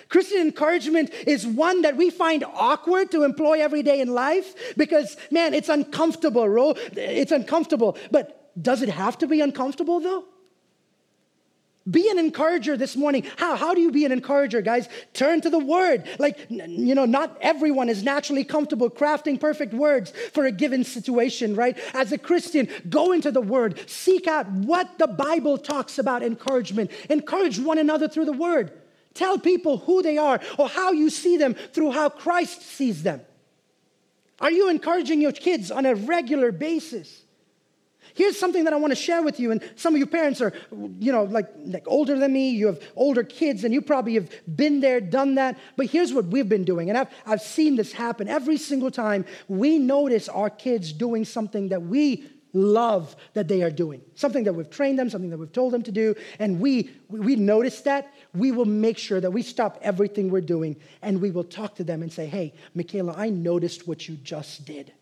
[0.09, 5.17] Christian encouragement is one that we find awkward to employ every day in life because,
[5.31, 6.75] man, it's uncomfortable, Ro.
[6.93, 7.97] It's uncomfortable.
[8.11, 10.25] But does it have to be uncomfortable, though?
[11.89, 13.25] Be an encourager this morning.
[13.37, 13.57] How?
[13.57, 14.89] How do you be an encourager, guys?
[15.15, 16.09] Turn to the word.
[16.19, 21.55] Like, you know, not everyone is naturally comfortable crafting perfect words for a given situation,
[21.55, 21.79] right?
[21.95, 23.89] As a Christian, go into the word.
[23.89, 26.91] Seek out what the Bible talks about encouragement.
[27.09, 28.73] Encourage one another through the word.
[29.15, 33.21] Tell people who they are or how you see them through how Christ sees them.
[34.41, 37.23] Are you encouraging your kids on a regular basis?
[38.19, 39.53] Here's something that I want to share with you.
[39.53, 40.53] And some of you parents are,
[40.99, 42.51] you know, like, like older than me.
[42.51, 45.57] You have older kids, and you probably have been there, done that.
[45.77, 46.89] But here's what we've been doing.
[46.89, 51.69] And I've, I've seen this happen every single time we notice our kids doing something
[51.69, 55.53] that we love that they are doing something that we've trained them something that we've
[55.53, 59.43] told them to do and we we notice that we will make sure that we
[59.43, 63.29] stop everything we're doing and we will talk to them and say hey michaela i
[63.29, 64.95] noticed what you just did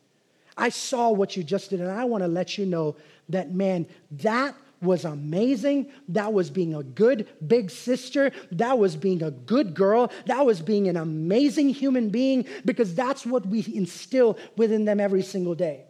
[0.57, 2.97] I saw what you just did, and I want to let you know
[3.29, 5.91] that, man, that was amazing.
[6.09, 8.31] That was being a good big sister.
[8.53, 10.11] That was being a good girl.
[10.27, 15.23] That was being an amazing human being because that's what we instill within them every
[15.23, 15.85] single day.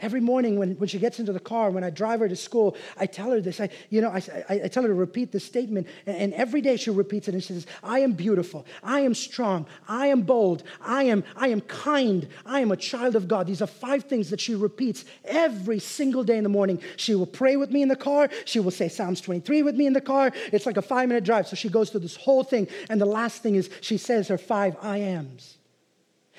[0.00, 2.76] Every morning when, when she gets into the car, when I drive her to school,
[2.96, 3.60] I tell her this.
[3.60, 5.86] I, you know, I, I, I tell her to repeat this statement.
[6.06, 8.66] And, and, every day she repeats it and she says, I am beautiful.
[8.82, 9.66] I am strong.
[9.88, 10.62] I am bold.
[10.80, 12.28] I am, I am kind.
[12.46, 13.46] I am a child of God.
[13.46, 16.80] These are five things that she repeats every single day in the morning.
[16.96, 18.30] She will pray with me in the car.
[18.46, 20.32] She will say Psalms 23 with me in the car.
[20.52, 21.46] It's like a five minute drive.
[21.46, 22.68] So she goes through this whole thing.
[22.88, 25.58] And the last thing is she says her five I ams.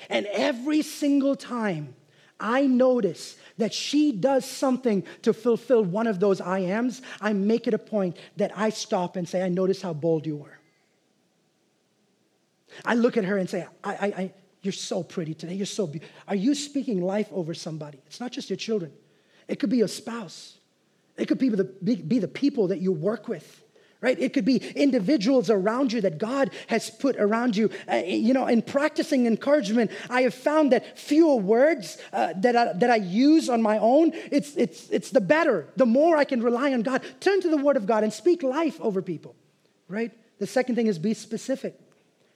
[0.08, 1.94] And every single time
[2.42, 7.66] I notice that she does something to fulfill one of those I ams, I make
[7.66, 10.58] it a point that I stop and say, I notice how bold you were.
[12.84, 15.54] I look at her and say, I, I, I You're so pretty today.
[15.54, 16.14] You're so beautiful.
[16.26, 18.00] Are you speaking life over somebody?
[18.06, 18.92] It's not just your children,
[19.48, 20.58] it could be your spouse,
[21.16, 23.62] it could be the, be, be the people that you work with
[24.02, 24.18] right?
[24.18, 27.70] It could be individuals around you that God has put around you.
[27.90, 32.72] Uh, you know, in practicing encouragement, I have found that fewer words uh, that, I,
[32.74, 35.68] that I use on my own, it's, it's, it's the better.
[35.76, 37.02] The more I can rely on God.
[37.20, 39.36] Turn to the Word of God and speak life over people,
[39.88, 40.10] right?
[40.40, 41.78] The second thing is be specific.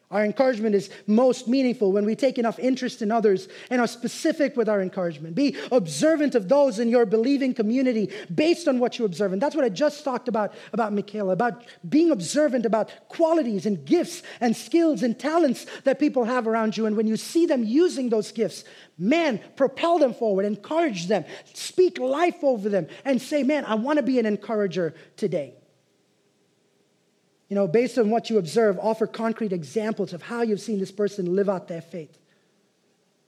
[0.08, 4.56] Our encouragement is most meaningful when we take enough interest in others and are specific
[4.56, 5.34] with our encouragement.
[5.34, 9.32] Be observant of those in your believing community based on what you observe.
[9.32, 13.84] And that's what I just talked about about Michaela, about being observant about qualities and
[13.84, 16.86] gifts and skills and talents that people have around you.
[16.86, 18.62] And when you see them using those gifts,
[18.96, 23.96] man, propel them forward, encourage them, speak life over them, and say, man, I want
[23.96, 25.56] to be an encourager today
[27.48, 30.90] you know, based on what you observe, offer concrete examples of how you've seen this
[30.90, 32.18] person live out their faith.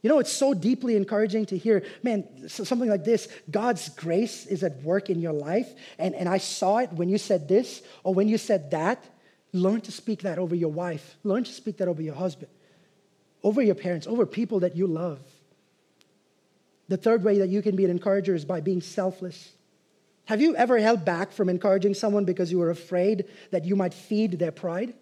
[0.02, 4.62] You know, it's so deeply encouraging to hear, man, something like this God's grace is
[4.62, 5.68] at work in your life.
[5.98, 9.04] And, and I saw it when you said this or when you said that.
[9.52, 12.50] Learn to speak that over your wife, learn to speak that over your husband,
[13.42, 15.20] over your parents, over people that you love.
[16.88, 19.52] The third way that you can be an encourager is by being selfless.
[20.28, 23.94] Have you ever held back from encouraging someone because you were afraid that you might
[23.94, 24.92] feed their pride?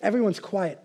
[0.00, 0.78] Everyone's quiet.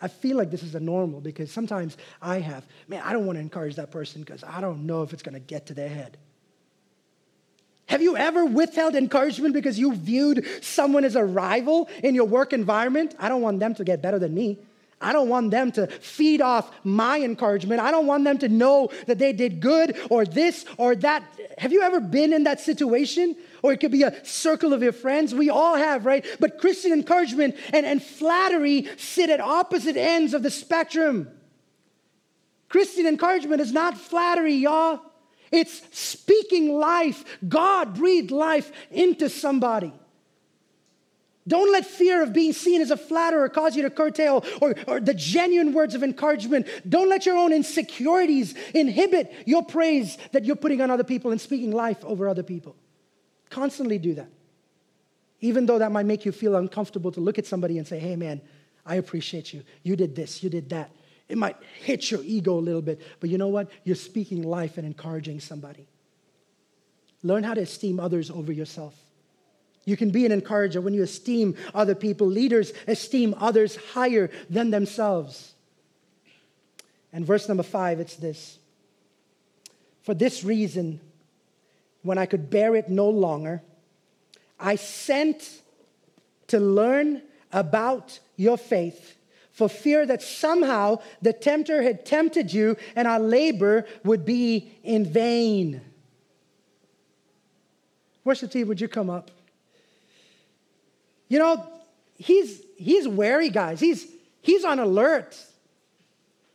[0.00, 3.36] I feel like this is a normal because sometimes I have, man, I don't want
[3.36, 5.90] to encourage that person because I don't know if it's going to get to their
[5.90, 6.16] head.
[7.84, 12.54] Have you ever withheld encouragement because you viewed someone as a rival in your work
[12.54, 13.14] environment?
[13.18, 14.56] I don't want them to get better than me.
[15.02, 17.80] I don't want them to feed off my encouragement.
[17.80, 21.22] I don't want them to know that they did good or this or that.
[21.58, 23.36] Have you ever been in that situation?
[23.62, 25.34] Or it could be a circle of your friends.
[25.34, 26.24] We all have, right?
[26.40, 31.28] But Christian encouragement and, and flattery sit at opposite ends of the spectrum.
[32.68, 35.00] Christian encouragement is not flattery, y'all.
[35.50, 37.24] It's speaking life.
[37.46, 39.92] God breathed life into somebody.
[41.46, 45.00] Don't let fear of being seen as a flatterer cause you to curtail or, or
[45.00, 46.68] the genuine words of encouragement.
[46.88, 51.40] Don't let your own insecurities inhibit your praise that you're putting on other people and
[51.40, 52.76] speaking life over other people.
[53.50, 54.30] Constantly do that.
[55.40, 58.14] Even though that might make you feel uncomfortable to look at somebody and say, hey,
[58.14, 58.40] man,
[58.86, 59.64] I appreciate you.
[59.82, 60.90] You did this, you did that.
[61.28, 63.68] It might hit your ego a little bit, but you know what?
[63.84, 65.88] You're speaking life and encouraging somebody.
[67.24, 68.94] Learn how to esteem others over yourself.
[69.84, 72.26] You can be an encourager when you esteem other people.
[72.26, 75.54] Leaders esteem others higher than themselves.
[77.12, 78.58] And verse number five, it's this
[80.02, 81.00] For this reason,
[82.02, 83.62] when I could bear it no longer,
[84.58, 85.60] I sent
[86.48, 87.22] to learn
[87.52, 89.16] about your faith
[89.50, 95.04] for fear that somehow the tempter had tempted you and our labor would be in
[95.04, 95.82] vain.
[98.24, 99.30] Worship team, would you come up?
[101.32, 101.66] You know,
[102.18, 103.80] he's he's wary, guys.
[103.80, 104.06] He's
[104.42, 105.34] he's on alert.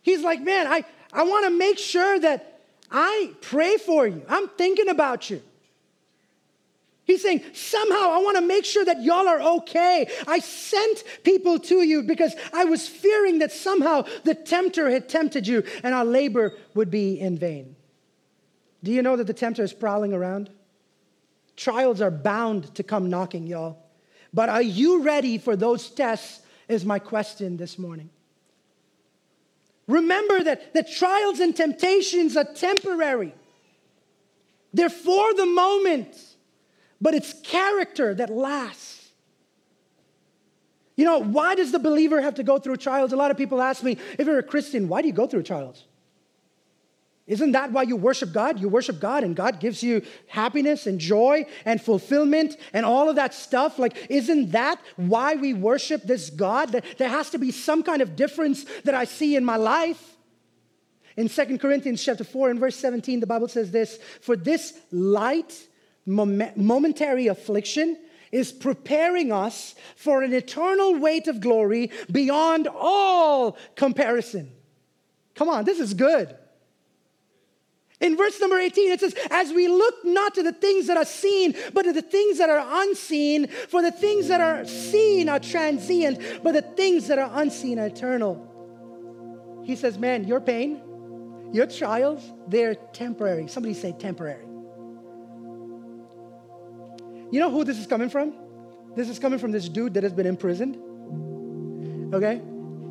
[0.02, 4.22] He's like, man, I, I want to make sure that I pray for you.
[4.28, 5.42] I'm thinking about you.
[7.02, 10.08] He's saying, somehow I want to make sure that y'all are okay.
[10.28, 15.48] I sent people to you because I was fearing that somehow the tempter had tempted
[15.48, 17.74] you and our labor would be in vain.
[18.84, 20.50] Do you know that the tempter is prowling around?
[21.56, 23.87] Trials are bound to come knocking, y'all.
[24.32, 26.42] But are you ready for those tests?
[26.68, 28.10] Is my question this morning.
[29.86, 33.34] Remember that the trials and temptations are temporary,
[34.74, 36.14] they're for the moment,
[37.00, 39.08] but it's character that lasts.
[40.94, 43.12] You know, why does the believer have to go through trials?
[43.12, 45.44] A lot of people ask me, if you're a Christian, why do you go through
[45.44, 45.84] trials?
[47.28, 48.58] Isn't that why you worship God?
[48.58, 53.16] You worship God and God gives you happiness and joy and fulfillment and all of
[53.16, 53.78] that stuff.
[53.78, 56.82] Like, isn't that why we worship this God?
[56.96, 60.16] There has to be some kind of difference that I see in my life.
[61.18, 65.54] In Second Corinthians chapter 4 and verse 17, the Bible says this For this light,
[66.06, 67.98] momentary affliction
[68.32, 74.50] is preparing us for an eternal weight of glory beyond all comparison.
[75.34, 76.34] Come on, this is good.
[78.00, 81.04] In verse number 18, it says, As we look not to the things that are
[81.04, 85.40] seen, but to the things that are unseen, for the things that are seen are
[85.40, 89.62] transient, but the things that are unseen are eternal.
[89.64, 90.80] He says, Man, your pain,
[91.52, 93.48] your trials, they're temporary.
[93.48, 94.44] Somebody say temporary.
[97.30, 98.32] You know who this is coming from?
[98.94, 100.76] This is coming from this dude that has been imprisoned.
[102.14, 102.40] Okay?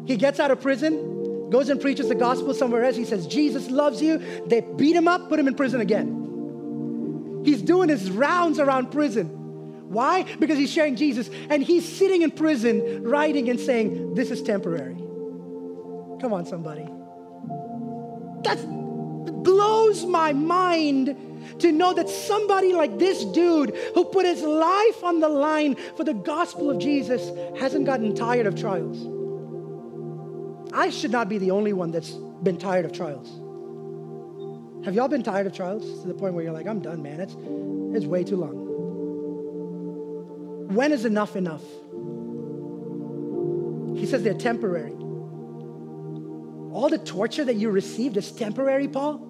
[0.05, 1.16] He gets out of prison,
[1.49, 2.95] goes and preaches the gospel somewhere else.
[2.95, 4.17] He says, Jesus loves you.
[4.47, 7.43] They beat him up, put him in prison again.
[7.45, 9.89] He's doing his rounds around prison.
[9.89, 10.23] Why?
[10.23, 11.29] Because he's sharing Jesus.
[11.49, 14.95] And he's sitting in prison, writing and saying, This is temporary.
[14.95, 16.85] Come on, somebody.
[18.43, 18.57] That
[19.43, 21.15] blows my mind
[21.59, 26.03] to know that somebody like this dude who put his life on the line for
[26.03, 29.16] the gospel of Jesus hasn't gotten tired of trials.
[30.77, 33.27] I should not be the only one that's been tired of trials.
[34.85, 37.19] Have y'all been tired of trials to the point where you're like, I'm done, man.
[37.19, 37.35] It's,
[37.97, 38.65] it's way too long.
[40.75, 41.63] When is enough enough?
[43.99, 44.93] He says they're temporary.
[46.71, 49.27] All the torture that you received is temporary, Paul.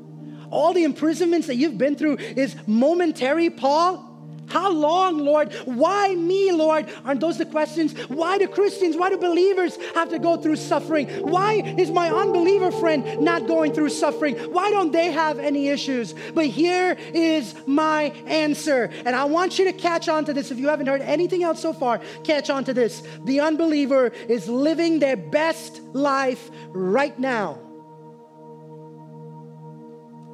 [0.51, 4.07] All the imprisonments that you've been through is momentary, Paul.
[4.47, 5.53] How long, Lord?
[5.65, 6.87] Why me, Lord?
[7.05, 7.93] Aren't those the questions?
[8.07, 11.07] Why do Christians, why do believers have to go through suffering?
[11.07, 14.35] Why is my unbeliever friend not going through suffering?
[14.51, 16.13] Why don't they have any issues?
[16.33, 18.89] But here is my answer.
[19.05, 20.51] And I want you to catch on to this.
[20.51, 23.03] If you haven't heard anything else so far, catch on to this.
[23.25, 27.59] The unbeliever is living their best life right now.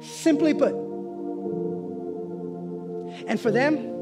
[0.00, 0.74] Simply put.
[3.26, 3.93] And for them,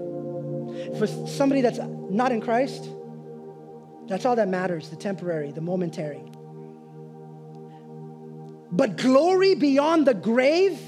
[0.99, 1.78] for somebody that's
[2.11, 2.88] not in Christ,
[4.09, 6.22] that's all that matters the temporary, the momentary.
[8.70, 10.78] But glory beyond the grave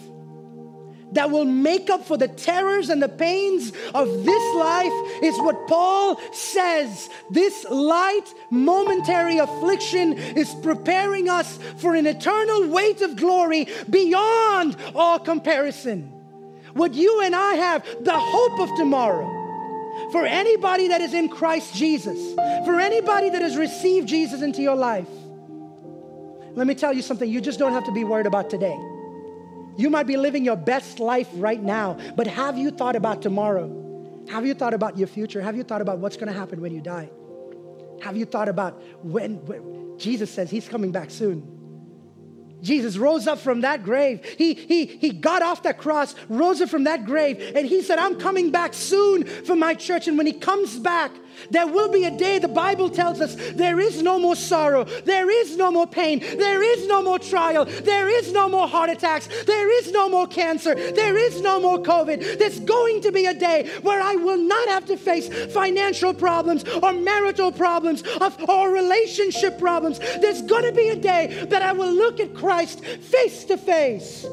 [1.13, 4.93] that will make up for the terrors and the pains of this life
[5.23, 7.09] is what Paul says.
[7.31, 15.19] This light, momentary affliction is preparing us for an eternal weight of glory beyond all
[15.19, 16.11] comparison.
[16.73, 19.34] What you and I have, the hope of tomorrow
[20.13, 22.35] for anybody that is in Christ Jesus,
[22.65, 25.09] for anybody that has received Jesus into your life,
[26.55, 28.77] let me tell you something, you just don't have to be worried about today.
[29.77, 34.25] You might be living your best life right now, but have you thought about tomorrow?
[34.31, 35.43] Have you thought about your future?
[35.43, 37.11] Have you thought about what's going to happen when you die?
[38.03, 41.64] Have you thought about when, when Jesus says he's coming back soon?
[42.65, 44.25] Jesus rose up from that grave.
[44.37, 47.99] He, he, he got off that cross, rose up from that grave, and he said,
[47.99, 50.09] I'm coming back soon for my church.
[50.09, 51.13] And when he comes back,
[51.51, 55.31] there will be a day, the Bible tells us, there is no more sorrow, there
[55.31, 59.29] is no more pain, there is no more trial, there is no more heart attacks,
[59.45, 62.39] there is no more cancer, there is no more COVID.
[62.39, 66.65] There's going to be a day where I will not have to face financial problems
[66.65, 68.03] or marital problems
[68.49, 69.99] or relationship problems.
[69.99, 74.25] There's going to be a day that I will look at Christ face to face.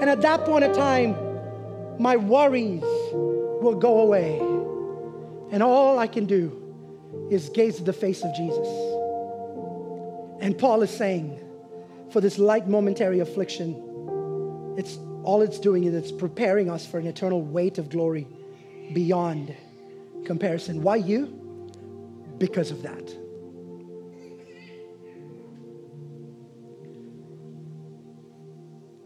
[0.00, 1.16] And at that point in time,
[1.98, 2.82] my worries
[3.62, 4.55] will go away.
[5.50, 6.62] And all I can do
[7.30, 8.66] is gaze at the face of Jesus.
[10.40, 11.40] And Paul is saying,
[12.10, 13.74] for this light momentary affliction,
[14.76, 18.26] it's all it's doing is it's preparing us for an eternal weight of glory
[18.92, 19.54] beyond
[20.24, 20.82] comparison.
[20.82, 21.26] Why you?
[22.38, 23.16] Because of that.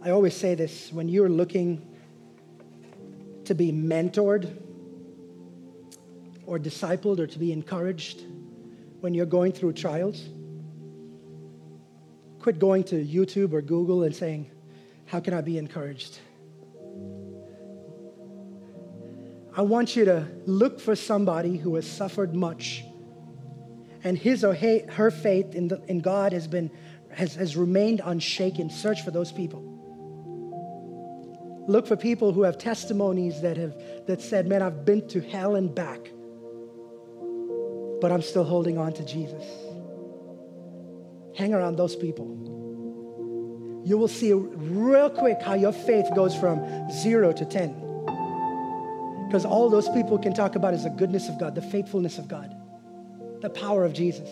[0.03, 1.87] I always say this when you're looking
[3.45, 4.57] to be mentored
[6.51, 8.25] or discipled or to be encouraged
[8.99, 10.29] when you're going through trials,
[12.41, 14.51] quit going to YouTube or Google and saying,
[15.07, 16.19] How can I be encouraged?
[19.57, 22.83] I want you to look for somebody who has suffered much
[24.03, 26.69] and his or her faith in, the, in God has, been,
[27.11, 28.71] has, has remained unshaken.
[28.71, 29.63] Search for those people.
[31.69, 35.55] Look for people who have testimonies that have that said, "Man, I've been to hell
[35.55, 36.11] and back,
[38.01, 39.45] but I'm still holding on to Jesus."
[41.35, 42.27] Hang around those people.
[43.85, 47.75] You will see real quick how your faith goes from 0 to 10.
[49.27, 52.29] Because all those people can talk about is the goodness of God, the faithfulness of
[52.29, 52.55] God,
[53.41, 54.29] the power of Jesus.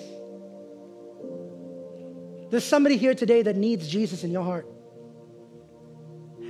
[2.51, 4.67] There's somebody here today that needs Jesus in your heart.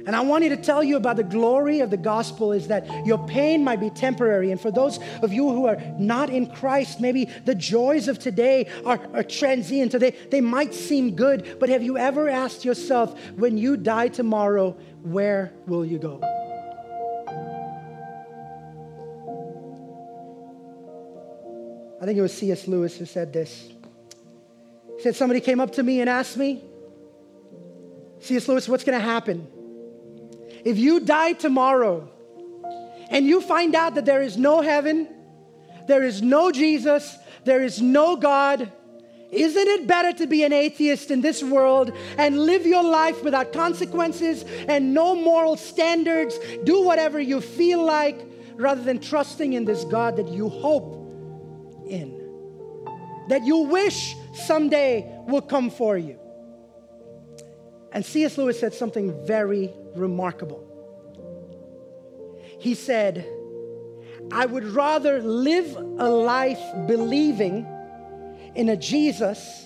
[0.09, 3.19] And I wanted to tell you about the glory of the gospel is that your
[3.27, 4.51] pain might be temporary.
[4.51, 8.71] And for those of you who are not in Christ, maybe the joys of today
[8.87, 9.93] are, are transient.
[9.93, 14.09] So they, they might seem good, but have you ever asked yourself, when you die
[14.09, 16.23] tomorrow, where will you go?
[22.01, 22.67] I think it was C.S.
[22.67, 23.71] Lewis who said this.
[24.97, 26.65] He said, Somebody came up to me and asked me,
[28.21, 28.49] C.S.
[28.49, 29.47] Lewis, what's going to happen?
[30.69, 32.11] If you die tomorrow
[33.09, 35.09] and you find out that there is no heaven,
[35.87, 38.71] there is no Jesus, there is no God,
[39.33, 43.55] isn't it better to be an atheist in this world and live your life without
[43.55, 46.39] consequences and no moral standards?
[46.65, 48.21] Do whatever you feel like
[48.57, 50.93] rather than trusting in this God that you hope
[51.89, 52.13] in,
[53.31, 56.19] that you wish someday will come for you.
[57.93, 58.37] And C.S.
[58.37, 60.65] Lewis said something very remarkable.
[62.61, 63.27] He said,
[64.33, 67.67] I would rather live a life believing
[68.55, 69.65] in a Jesus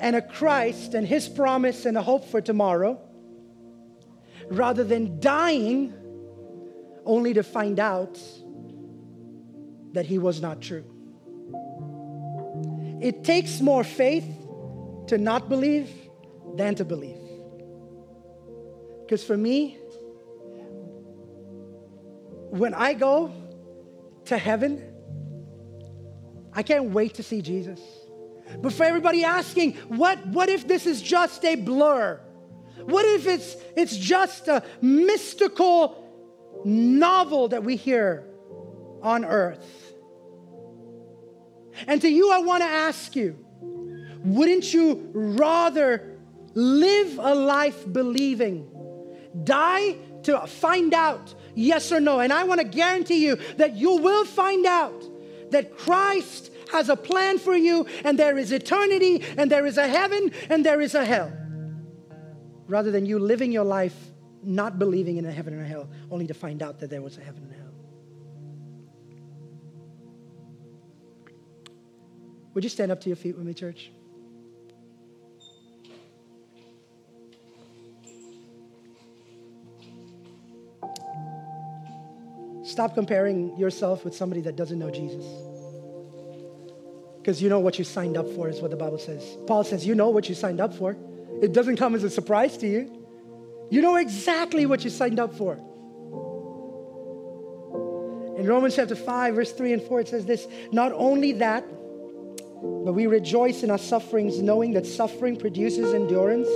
[0.00, 3.00] and a Christ and his promise and a hope for tomorrow
[4.48, 5.92] rather than dying
[7.04, 8.18] only to find out
[9.92, 10.84] that he was not true.
[13.00, 14.26] It takes more faith
[15.08, 15.90] to not believe
[16.56, 17.15] than to believe.
[19.06, 19.78] Because for me,
[22.50, 23.32] when I go
[24.24, 24.82] to heaven,
[26.52, 27.80] I can't wait to see Jesus.
[28.58, 32.20] But for everybody asking, what, what if this is just a blur?
[32.84, 36.02] What if it's, it's just a mystical
[36.64, 38.26] novel that we hear
[39.02, 39.92] on earth?
[41.86, 43.38] And to you, I want to ask you
[44.24, 46.16] wouldn't you rather
[46.54, 48.68] live a life believing
[49.44, 52.20] die to find out yes or no.
[52.20, 55.04] And I want to guarantee you that you will find out
[55.50, 59.86] that Christ has a plan for you, and there is eternity, and there is a
[59.86, 61.32] heaven, and there is a hell.
[62.66, 63.94] Rather than you living your life
[64.42, 67.16] not believing in a heaven and a hell, only to find out that there was
[67.18, 67.72] a heaven and a hell.
[72.54, 73.90] Would you stand up to your feet with me, church?
[82.76, 85.24] Stop comparing yourself with somebody that doesn't know Jesus.
[87.16, 89.24] Because you know what you signed up for, is what the Bible says.
[89.46, 90.94] Paul says, You know what you signed up for.
[91.40, 93.02] It doesn't come as a surprise to you.
[93.70, 95.54] You know exactly what you signed up for.
[98.38, 101.64] In Romans chapter 5, verse 3 and 4, it says this Not only that,
[102.60, 106.48] but we rejoice in our sufferings, knowing that suffering produces endurance.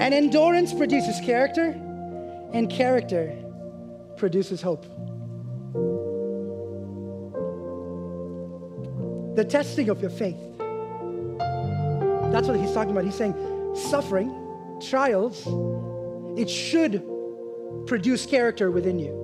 [0.00, 1.70] And endurance produces character,
[2.52, 3.36] and character
[4.16, 4.84] produces hope.
[9.36, 10.38] The testing of your faith.
[12.32, 13.04] That's what he's talking about.
[13.04, 13.34] He's saying
[13.74, 14.32] suffering,
[14.88, 15.46] trials,
[16.38, 17.04] it should
[17.86, 19.22] produce character within you.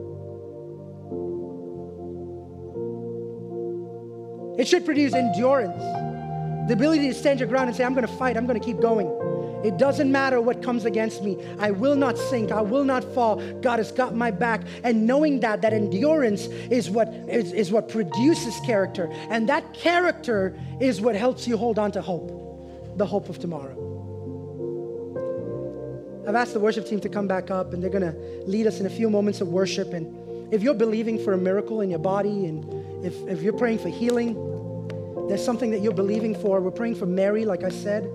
[4.59, 5.83] It should produce endurance,
[6.69, 8.65] the ability to stand your ground and say, I'm going to fight, I'm going to
[8.65, 9.07] keep going.
[9.65, 11.37] It doesn't matter what comes against me.
[11.59, 12.51] I will not sink.
[12.51, 13.37] I will not fall.
[13.61, 14.63] God has got my back.
[14.85, 19.11] And knowing that, that endurance is what, is, is what produces character.
[19.29, 23.77] And that character is what helps you hold on to hope, the hope of tomorrow.
[26.27, 28.81] I've asked the worship team to come back up, and they're going to lead us
[28.81, 29.93] in a few moments of worship.
[29.93, 33.79] And if you're believing for a miracle in your body and if, if you're praying
[33.79, 34.35] for healing,
[35.29, 36.61] there's something that you're believing for.
[36.61, 38.11] We're praying for Mary, like I said.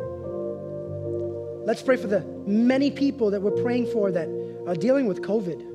[1.65, 4.27] Let's pray for the many people that we're praying for that
[4.67, 5.73] are dealing with COVID.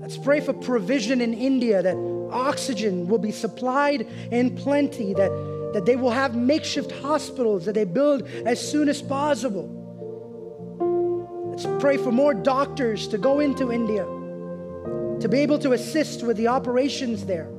[0.00, 1.96] Let's pray for provision in India that
[2.30, 7.84] oxygen will be supplied in plenty, that, that they will have makeshift hospitals that they
[7.84, 9.74] build as soon as possible.
[11.50, 14.04] Let's pray for more doctors to go into India,
[15.20, 17.50] to be able to assist with the operations there.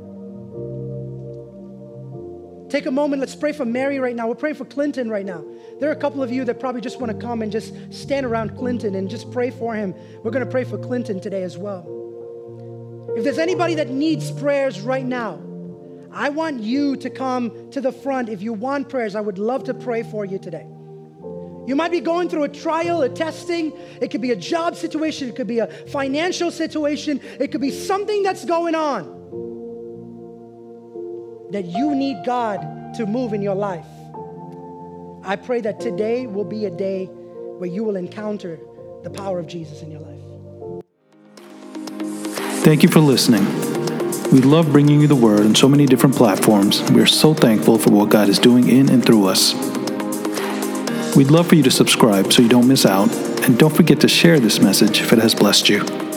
[2.70, 4.28] Take a moment, let's pray for Mary right now.
[4.28, 5.43] We're praying for Clinton right now.
[5.80, 8.28] There are a couple of you that probably just want to come and just stand
[8.28, 9.95] around Clinton and just pray for him.
[10.24, 11.95] We're going to pray for Clinton today as well.
[13.17, 15.41] If there's anybody that needs prayers right now,
[16.11, 18.30] I want you to come to the front.
[18.30, 20.67] If you want prayers, I would love to pray for you today.
[21.65, 23.74] You might be going through a trial, a testing.
[23.99, 27.72] It could be a job situation, it could be a financial situation, it could be
[27.72, 29.18] something that's going on
[31.52, 33.86] that you need God to move in your life.
[35.24, 38.60] I pray that today will be a day where you will encounter
[39.04, 40.84] the power of Jesus in your life.
[42.64, 43.45] Thank you for listening.
[44.32, 46.84] We love bringing you the word on so many different platforms.
[46.91, 49.54] We are so thankful for what God is doing in and through us.
[51.16, 53.12] We'd love for you to subscribe so you don't miss out,
[53.43, 56.09] and don't forget to share this message if it has blessed you.